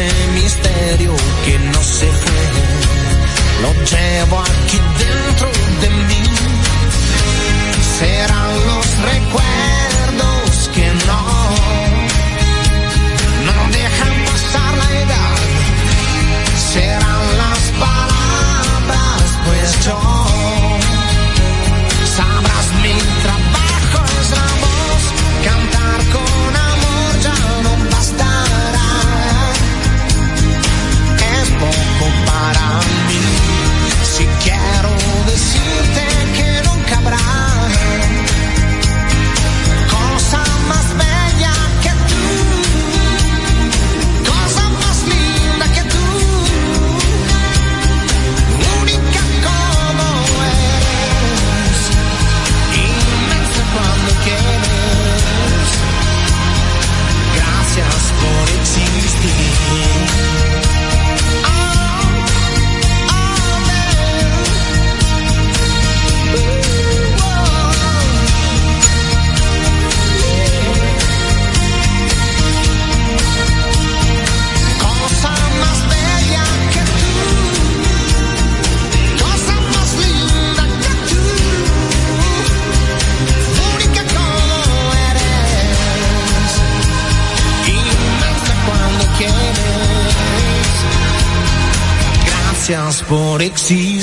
ese 0.00 0.30
misterio 0.32 1.14
que 1.44 1.58
no 1.58 1.82
se 1.82 2.06
fue, 2.06 2.42
lo 3.62 3.72
llevo 3.84 4.40
aquí 4.40 4.78
dentro 4.98 5.50
de 5.80 5.90
mí. 5.90 6.22
Serán 7.98 8.66
los 8.66 8.86
recuerdos 9.12 9.99
Gracias 93.40 93.99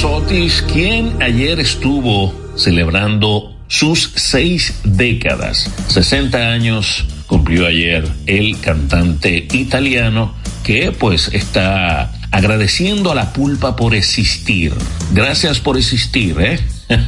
Ramazotis, 0.00 0.62
quien 0.72 1.20
ayer 1.20 1.58
estuvo 1.58 2.32
celebrando 2.54 3.56
sus 3.66 4.12
seis 4.14 4.78
décadas, 4.84 5.68
60 5.88 6.38
años 6.38 7.04
cumplió 7.26 7.66
ayer 7.66 8.08
el 8.26 8.60
cantante 8.60 9.48
italiano 9.50 10.36
que 10.62 10.92
pues 10.92 11.30
está 11.32 12.12
agradeciendo 12.30 13.10
a 13.10 13.16
la 13.16 13.32
pulpa 13.32 13.74
por 13.74 13.92
existir. 13.96 14.72
Gracias 15.14 15.58
por 15.58 15.76
existir, 15.76 16.36
¿eh? 16.38 16.60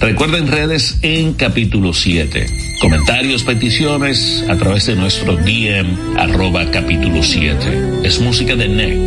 Recuerden 0.00 0.48
redes 0.48 0.98
en 1.00 1.32
capítulo 1.32 1.94
7. 1.94 2.46
Comentarios, 2.82 3.44
peticiones 3.44 4.44
a 4.50 4.56
través 4.56 4.84
de 4.84 4.96
nuestro 4.96 5.36
DM 5.36 6.18
arroba 6.18 6.70
capítulo 6.70 7.22
7. 7.22 8.00
Es 8.04 8.20
música 8.20 8.56
de 8.56 8.68
NEC, 8.68 8.98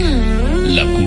la 0.70 0.84
pulpa. 0.84 1.07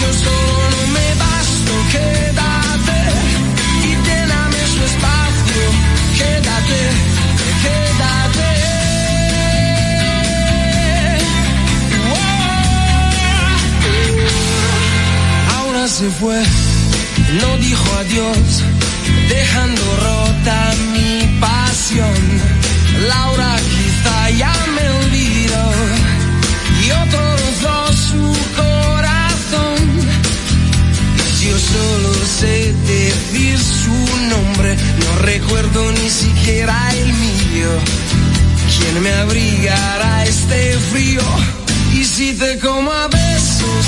yo 0.00 0.12
solo 0.12 0.78
me 0.96 1.08
basto, 1.24 1.72
quédate 1.90 2.98
y 3.84 3.90
lléname 4.06 4.60
su 4.74 4.80
espacio, 4.90 5.64
quédate, 6.18 6.80
quédate. 7.64 8.50
Ahora 15.56 15.88
se 15.88 16.08
fue, 16.10 16.40
no 17.40 17.56
dijo 17.58 17.88
adiós, 17.98 18.62
dejando 19.28 19.82
rota 20.06 20.74
mi 20.94 21.40
pasión. 21.40 22.18
Laura 23.08 23.56
quizá 23.74 24.30
ya 24.30 24.54
me 24.74 24.90
olvidó 25.00 25.64
y 26.84 26.90
otro 26.90 27.27
solo 31.78 32.12
sé 32.40 32.72
decir 32.86 33.58
su 33.58 33.96
nombre, 34.34 34.76
no 35.00 35.22
recuerdo 35.22 35.92
ni 35.92 36.10
siquiera 36.10 36.74
el 36.92 37.12
mío. 37.12 37.70
¿Quién 38.78 39.02
me 39.02 39.12
abrigará 39.12 40.24
este 40.24 40.78
frío? 40.90 41.22
Y 41.94 42.04
si 42.04 42.32
te 42.34 42.58
como 42.58 42.90
a 42.92 43.08
besos, 43.08 43.84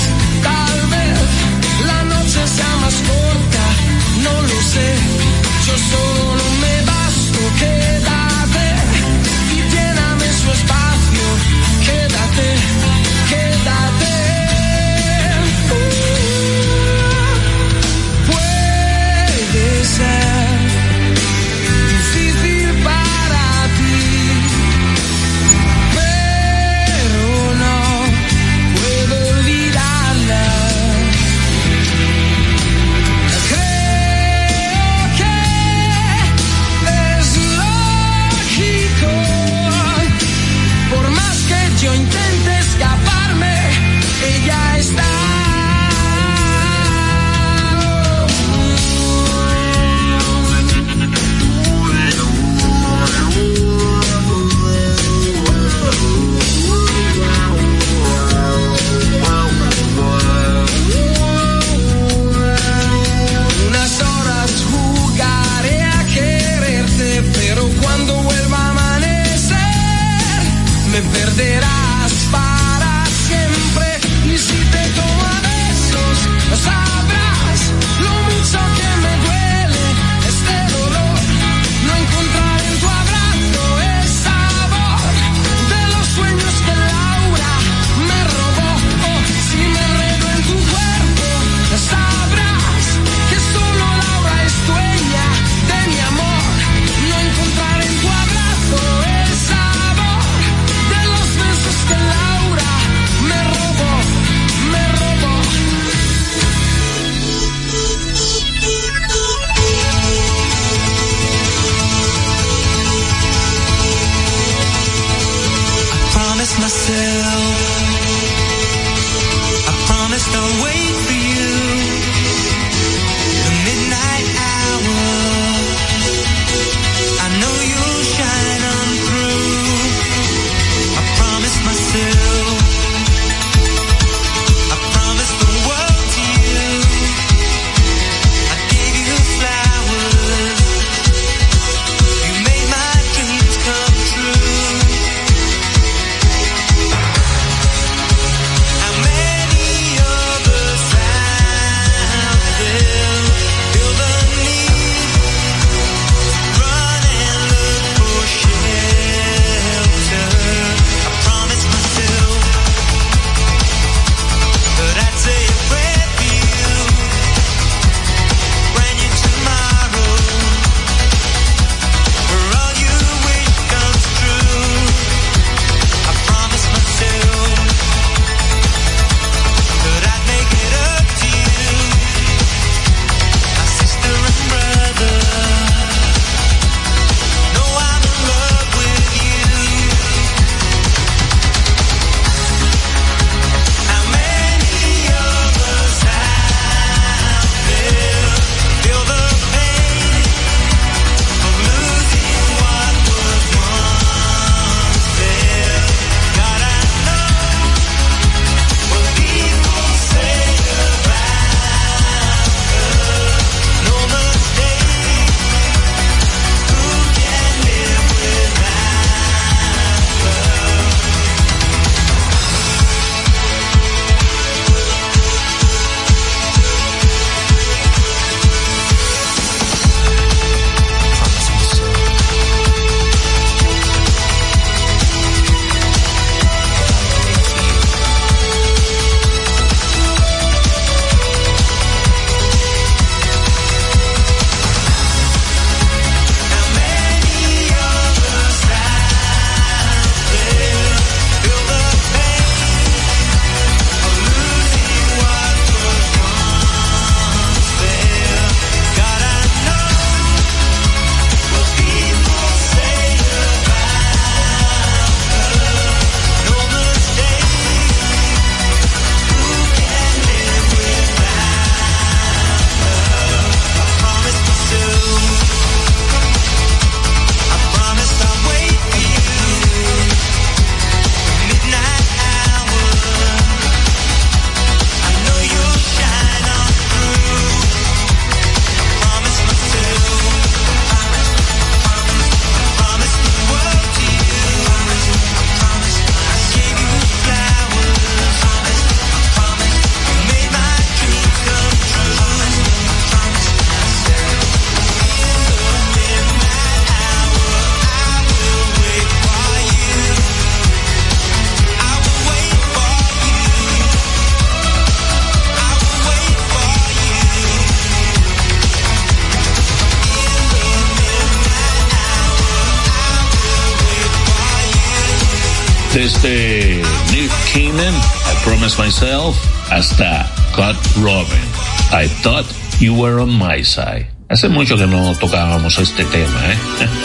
Myself, 328.77 329.35
hasta 329.71 330.29
Cut 330.55 330.77
Robin, 330.97 331.47
I 331.91 332.07
Thought 332.21 332.45
You 332.79 332.93
Were 332.93 333.19
on 333.19 333.37
My 333.37 333.63
Side. 333.63 334.07
Hace 334.29 334.49
mucho 334.49 334.77
que 334.77 334.87
no 334.87 335.13
tocábamos 335.15 335.77
este 335.77 336.05
tema, 336.05 336.39
¿eh? 336.45 336.57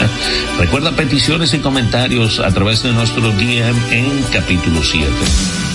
Recuerda 0.59 0.93
peticiones 0.93 1.55
y 1.55 1.59
comentarios 1.59 2.41
a 2.41 2.53
través 2.53 2.83
de 2.83 2.93
nuestro 2.93 3.23
DM 3.33 3.93
en 3.93 4.23
capítulo 4.33 4.83
7. 4.83 5.66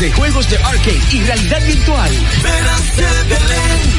De 0.00 0.12
juegos 0.12 0.48
de 0.48 0.56
arcade 0.58 1.00
y 1.10 1.22
realidad 1.22 1.66
virtual. 1.66 2.10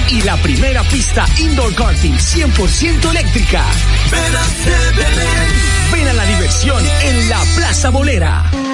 Y 0.09 0.21
la 0.21 0.37
primera 0.37 0.83
pista 0.83 1.25
indoor 1.37 1.75
karting 1.75 2.13
100% 2.13 3.09
eléctrica. 3.09 3.65
Ven 5.91 6.07
a 6.07 6.13
la 6.13 6.25
diversión 6.25 6.83
en 7.01 7.29
la 7.29 7.41
Plaza 7.55 7.89
Bolera. 7.89 8.68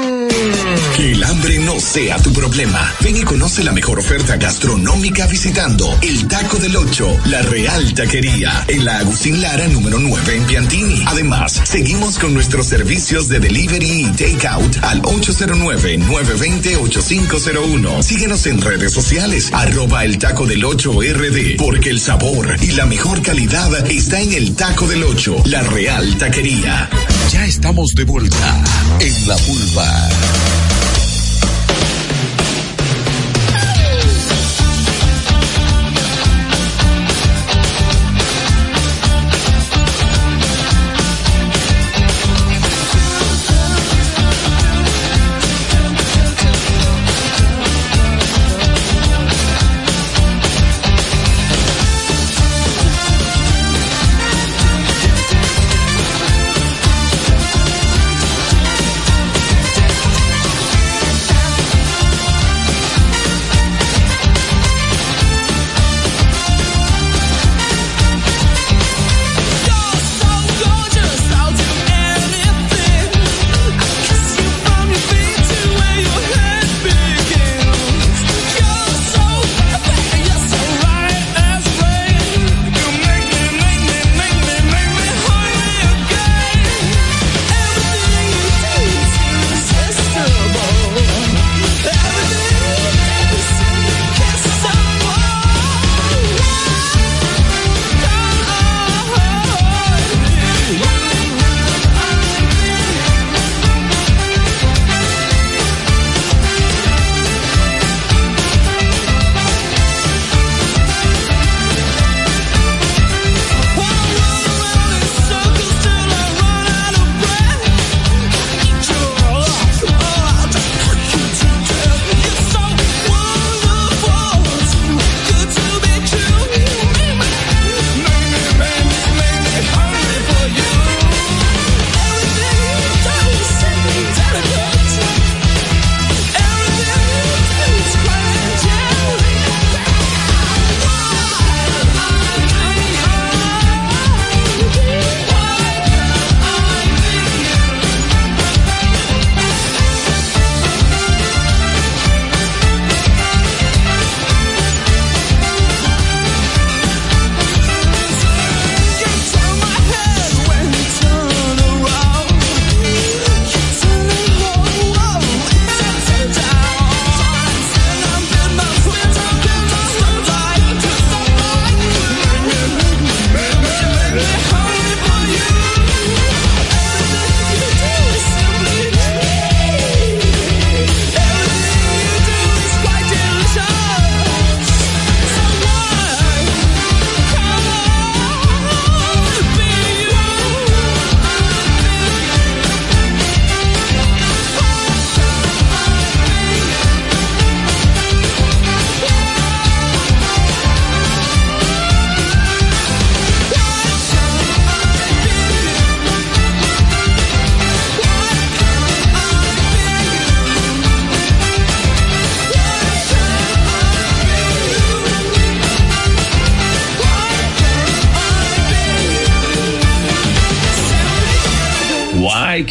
El 1.06 1.23
hambre 1.23 1.60
no 1.60 1.80
sea 1.80 2.18
tu 2.18 2.34
problema. 2.34 2.94
Ven 3.02 3.15
y 3.15 3.22
conoce 3.22 3.64
la 3.64 3.72
mejor 3.72 3.99
oferta 3.99 4.36
gastronómica 4.38 5.27
visitando 5.27 5.95
el 6.02 6.27
Taco 6.27 6.57
del 6.57 6.76
Ocho, 6.76 7.15
la 7.26 7.44
Real 7.44 7.94
Taquería, 7.94 8.65
en 8.68 8.86
la 8.86 8.98
Agustín 8.98 9.40
Lara 9.40 9.68
número 9.68 9.99
9 9.99 10.36
en 10.36 10.48
Piantini. 10.48 11.03
Además, 11.06 11.61
seguimos 11.64 12.18
con 12.18 12.34
nuestros 12.34 12.65
servicios 12.65 13.30
de 13.30 13.40
delivery 13.40 14.02
y 14.02 14.06
takeout 14.14 14.77
al 14.82 15.03
809-920-8501. 15.03 18.02
Síguenos 18.02 18.48
en 18.48 18.60
redes 18.60 18.91
sociales, 18.91 19.52
arroba 19.53 20.06
el 20.06 20.18
Taco 20.18 20.48
del 20.48 20.65
Ocho 20.65 21.02
RD, 21.02 21.57
porque 21.60 21.91
el 21.91 21.99
sabor 21.99 22.57
y 22.64 22.72
la 22.72 22.88
mejor 22.88 23.22
calidad 23.22 23.86
está 23.91 24.22
en 24.22 24.34
el 24.34 24.56
Taco 24.56 24.88
del 24.88 25.03
Ocho, 25.03 25.36
la 25.45 25.61
Real 25.61 26.18
Taquería. 26.18 26.90
Ya 27.32 27.45
estamos 27.45 27.94
de 27.94 28.06
vuelta 28.06 28.64
en 28.99 29.27
la 29.27 29.38
pulpa. 29.38 30.10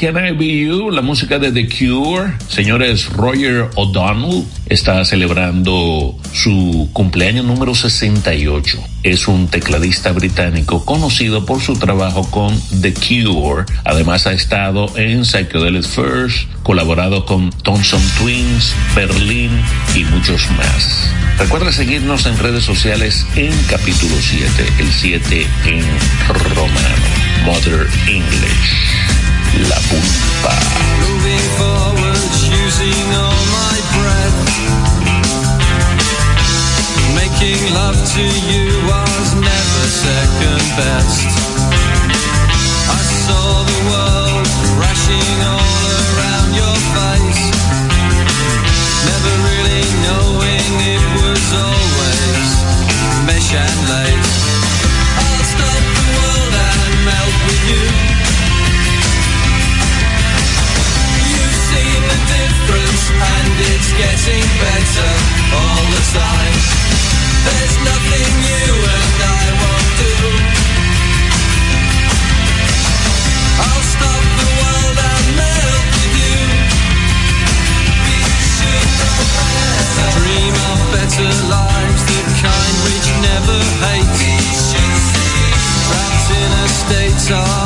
Can 0.05 0.23
I 0.23 0.33
Be 0.33 0.67
You, 0.67 0.91
la 0.91 1.01
música 1.01 1.39
de 1.39 1.51
The 1.51 1.67
Cure. 1.67 2.35
Señores, 2.49 3.09
Roger 3.09 3.71
O'Donnell 3.75 4.45
está 4.67 5.03
celebrando 5.07 6.15
su 6.35 6.91
cumpleaños 6.93 7.47
número 7.47 7.75
68. 7.75 8.79
Es 9.03 9.29
un 9.29 9.49
tecladista 9.49 10.13
británico 10.13 10.85
conocido 10.85 11.47
por 11.47 11.63
su 11.63 11.79
trabajo 11.79 12.31
con 12.31 12.55
The 12.83 12.93
Cure. 12.93 13.65
Además 13.87 14.27
ha 14.27 14.35
estado 14.35 14.95
en 14.99 15.25
Psychedelic 15.25 15.85
First, 15.85 16.51
colaborado 16.63 17.25
con 17.25 17.49
Thompson 17.49 18.03
Twins, 18.19 18.75
Berlin 18.95 19.53
y 19.95 20.05
muchos 20.05 20.51
más. 20.51 21.09
Recuerda 21.39 21.73
seguirnos 21.73 22.27
en 22.27 22.39
redes 22.39 22.65
sociales 22.65 23.27
en 23.37 23.53
capítulo 23.71 24.17
7, 24.21 24.67
el 24.81 24.93
7 24.93 25.47
en 25.65 25.85
romano, 26.55 27.07
Mother 27.47 27.87
English. 28.07 29.04
La 29.63 29.79
Pulpa. 29.89 30.55
Moving 31.01 31.47
forward, 31.59 32.31
using 32.51 33.07
all 33.15 33.43
my 33.55 33.77
breath. 33.95 34.41
Making 37.15 37.61
love 37.75 37.99
to 38.15 38.25
you 38.51 38.67
was 38.91 39.35
never 39.35 39.83
second 39.87 40.65
best. 40.75 41.29
I 42.91 43.03
saw 43.27 43.63
the 43.63 43.81
world 43.91 44.47
crashing 44.75 45.39
all 45.47 45.85
around 46.03 46.51
your 46.59 46.77
face. 46.99 47.45
Never 49.07 49.35
really 49.49 49.87
knowing 50.03 50.71
it 50.95 51.05
was 51.21 51.45
always 51.55 52.49
mesh 53.27 53.55
and 53.55 53.79
lace. 53.93 54.35
I'll 55.23 55.45
stop 55.55 55.83
the 55.99 56.07
world 56.19 56.55
and 56.55 57.05
melt 57.07 57.35
with 57.47 57.63
you. 57.71 58.14
and 63.11 63.55
it's 63.73 63.91
getting 63.93 64.45
better 64.61 65.11
all 65.53 65.85
the 65.93 66.03
time. 66.17 66.57
There's 67.45 67.77
nothing 67.85 68.33
you 68.49 68.67
and 68.97 69.19
I 69.21 69.45
won't 69.61 69.91
do. 70.01 70.15
I'll 73.61 73.85
stop 73.95 74.25
the 74.41 74.49
world 74.61 74.99
and 75.11 75.27
melt 75.37 75.87
with 75.97 76.15
you. 76.23 76.39
We 78.05 78.19
should 78.57 78.89
Dream 80.17 80.55
of 80.55 80.81
better 80.95 81.31
lives, 81.53 82.03
the 82.09 82.21
kind 82.41 82.77
which 82.89 83.09
never 83.21 83.59
hates. 83.85 84.73
Trapped 85.85 86.29
in 86.33 86.51
a 86.65 86.69
state 86.69 87.27
of 87.37 87.64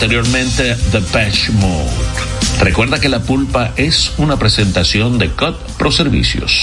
anteriormente 0.00 0.76
The 0.92 1.00
Patch 1.00 1.50
Mode. 1.50 1.90
Recuerda 2.60 3.00
que 3.00 3.08
la 3.08 3.18
pulpa 3.18 3.72
es 3.74 4.12
una 4.16 4.38
presentación 4.38 5.18
de 5.18 5.30
COT 5.30 5.60
Pro 5.72 5.90
Servicios. 5.90 6.62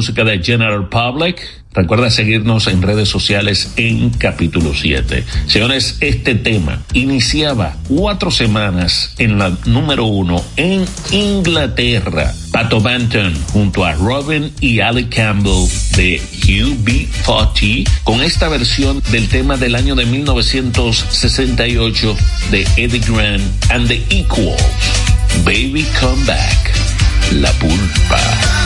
Música 0.00 0.24
de 0.24 0.42
General 0.42 0.88
Public. 0.88 1.42
Recuerda 1.74 2.08
seguirnos 2.08 2.68
en 2.68 2.80
redes 2.80 3.10
sociales 3.10 3.74
en 3.76 4.08
capítulo 4.08 4.72
7. 4.74 5.22
Señores, 5.46 5.98
este 6.00 6.36
tema 6.36 6.80
iniciaba 6.94 7.76
cuatro 7.86 8.30
semanas 8.30 9.14
en 9.18 9.38
la 9.38 9.54
número 9.66 10.06
uno 10.06 10.42
en 10.56 10.86
Inglaterra. 11.10 12.32
Pato 12.50 12.80
Banton 12.80 13.34
junto 13.52 13.84
a 13.84 13.92
Robin 13.92 14.50
y 14.62 14.80
Ali 14.80 15.04
Campbell 15.04 15.68
de 15.96 16.18
UB40 16.46 17.86
con 18.02 18.22
esta 18.22 18.48
versión 18.48 19.02
del 19.12 19.28
tema 19.28 19.58
del 19.58 19.74
año 19.74 19.94
de 19.94 20.06
1968 20.06 22.16
de 22.50 22.66
Eddie 22.78 23.02
Grant 23.06 23.42
and 23.70 23.86
the 23.86 24.02
Equals. 24.08 24.62
Baby 25.44 25.84
Come 26.00 26.24
Back. 26.24 26.72
La 27.32 27.52
pulpa. 27.52 28.59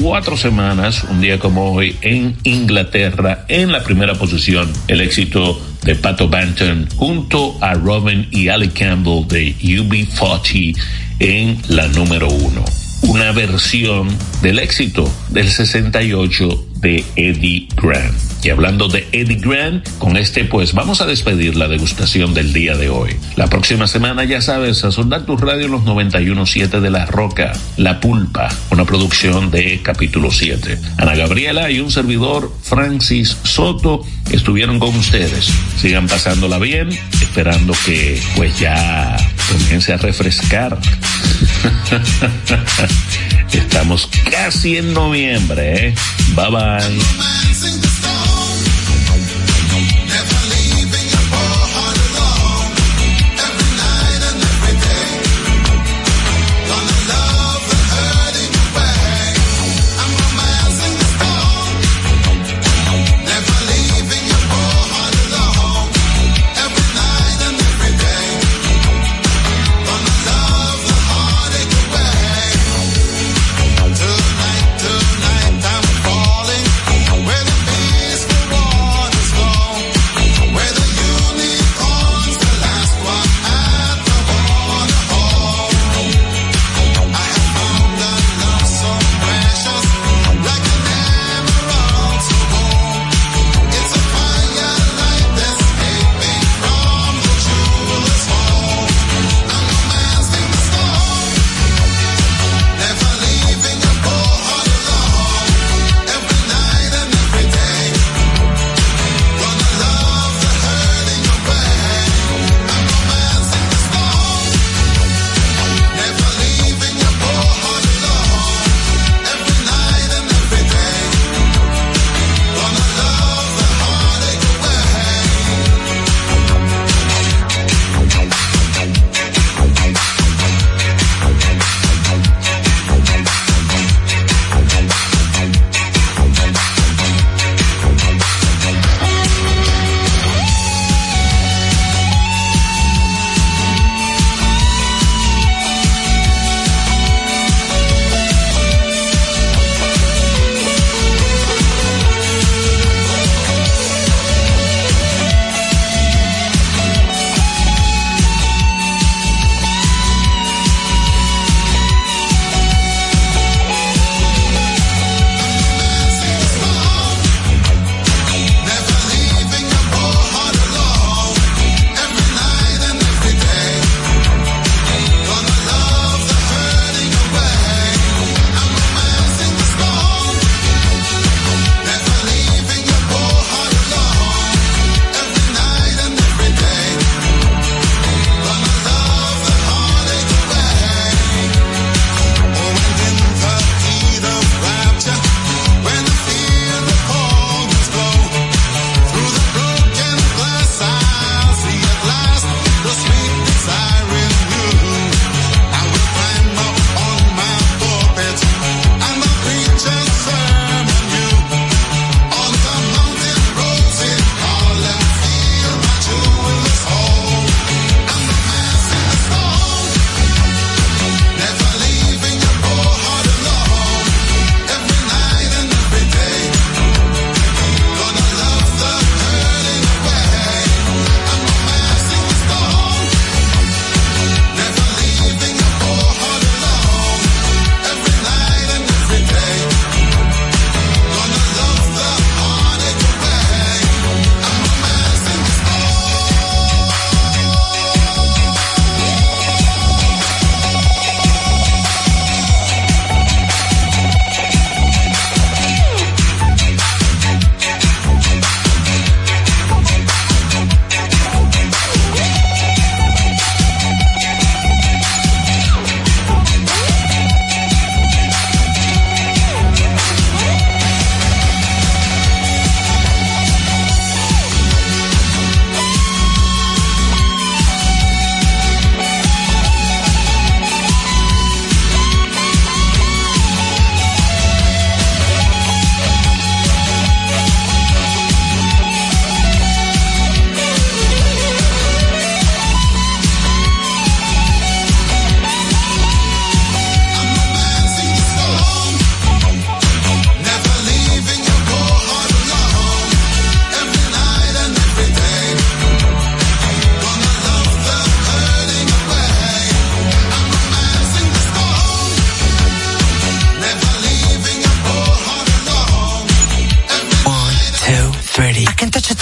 Cuatro 0.00 0.36
semanas, 0.36 1.04
un 1.04 1.20
día 1.20 1.38
como 1.38 1.72
hoy, 1.72 1.96
en 2.00 2.36
Inglaterra, 2.44 3.44
en 3.48 3.72
la 3.72 3.82
primera 3.82 4.14
posición, 4.14 4.70
el 4.88 5.00
éxito 5.00 5.60
de 5.82 5.94
Pato 5.94 6.28
Banton 6.28 6.88
junto 6.96 7.56
a 7.60 7.74
Robin 7.74 8.28
y 8.30 8.48
Ali 8.48 8.68
Campbell 8.68 9.26
de 9.26 9.54
UB40 9.56 10.76
en 11.18 11.58
la 11.68 11.88
número 11.88 12.28
uno. 12.28 12.64
Una 13.02 13.32
versión 13.32 14.08
del 14.42 14.58
éxito 14.60 15.12
del 15.30 15.48
68 15.48 16.66
de 16.76 17.04
Eddie 17.16 17.68
Grant. 17.76 18.21
Y 18.42 18.50
hablando 18.50 18.88
de 18.88 19.06
Eddie 19.12 19.36
Grant, 19.36 19.88
con 19.98 20.16
este 20.16 20.44
pues 20.44 20.72
vamos 20.72 21.00
a 21.00 21.06
despedir 21.06 21.54
la 21.56 21.68
degustación 21.68 22.34
del 22.34 22.52
día 22.52 22.76
de 22.76 22.88
hoy. 22.88 23.16
La 23.36 23.46
próxima 23.46 23.86
semana, 23.86 24.24
ya 24.24 24.40
sabes, 24.40 24.82
a 24.82 24.90
soldar 24.90 25.24
tu 25.24 25.36
radio 25.36 25.66
en 25.66 25.72
los 25.72 25.82
91.7 25.82 26.80
de 26.80 26.90
La 26.90 27.06
Roca, 27.06 27.52
La 27.76 28.00
Pulpa, 28.00 28.48
una 28.70 28.84
producción 28.84 29.52
de 29.52 29.80
capítulo 29.82 30.32
7. 30.32 30.80
Ana 30.98 31.14
Gabriela 31.14 31.70
y 31.70 31.78
un 31.78 31.92
servidor, 31.92 32.52
Francis 32.62 33.36
Soto, 33.44 34.04
estuvieron 34.32 34.80
con 34.80 34.96
ustedes. 34.96 35.52
Sigan 35.76 36.08
pasándola 36.08 36.58
bien, 36.58 36.88
esperando 37.20 37.74
que 37.86 38.20
pues 38.34 38.58
ya 38.58 39.16
comience 39.52 39.92
a 39.92 39.98
refrescar. 39.98 40.80
Estamos 43.52 44.08
casi 44.30 44.78
en 44.78 44.94
noviembre, 44.94 45.88
¿eh? 45.88 45.94
Bye 46.34 46.50
bye. 46.50 47.41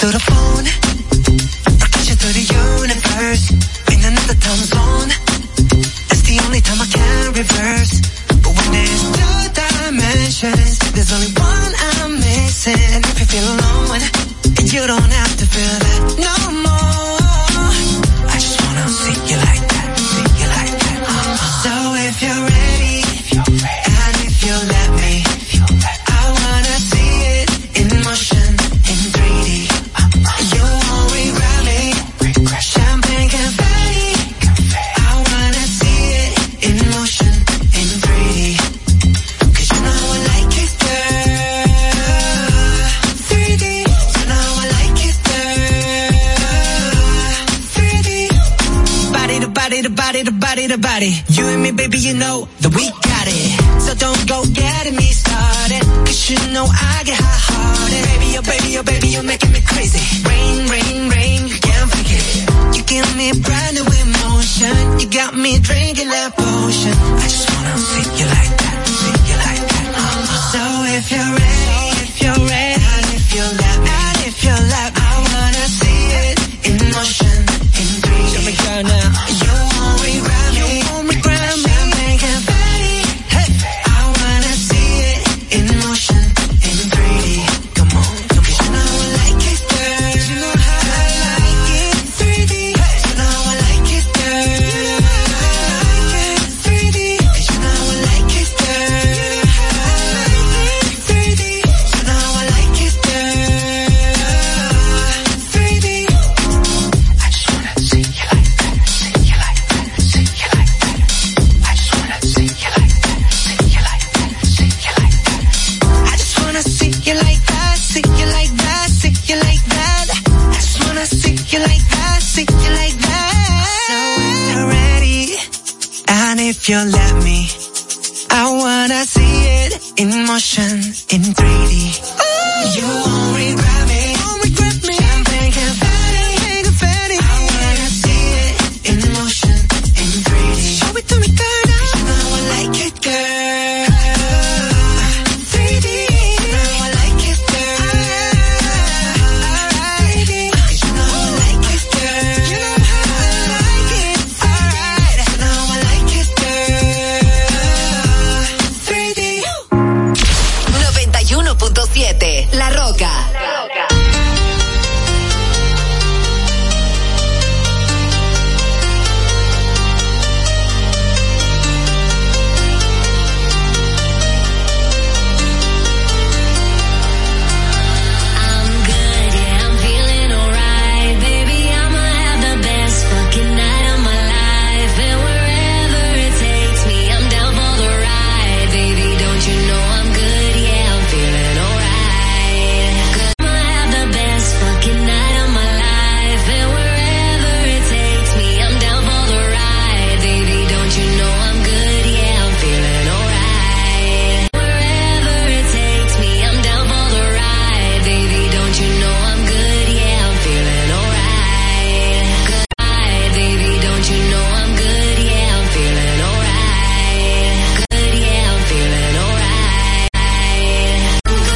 Through 0.01 0.13
the 0.13 0.19
phone, 0.19 0.80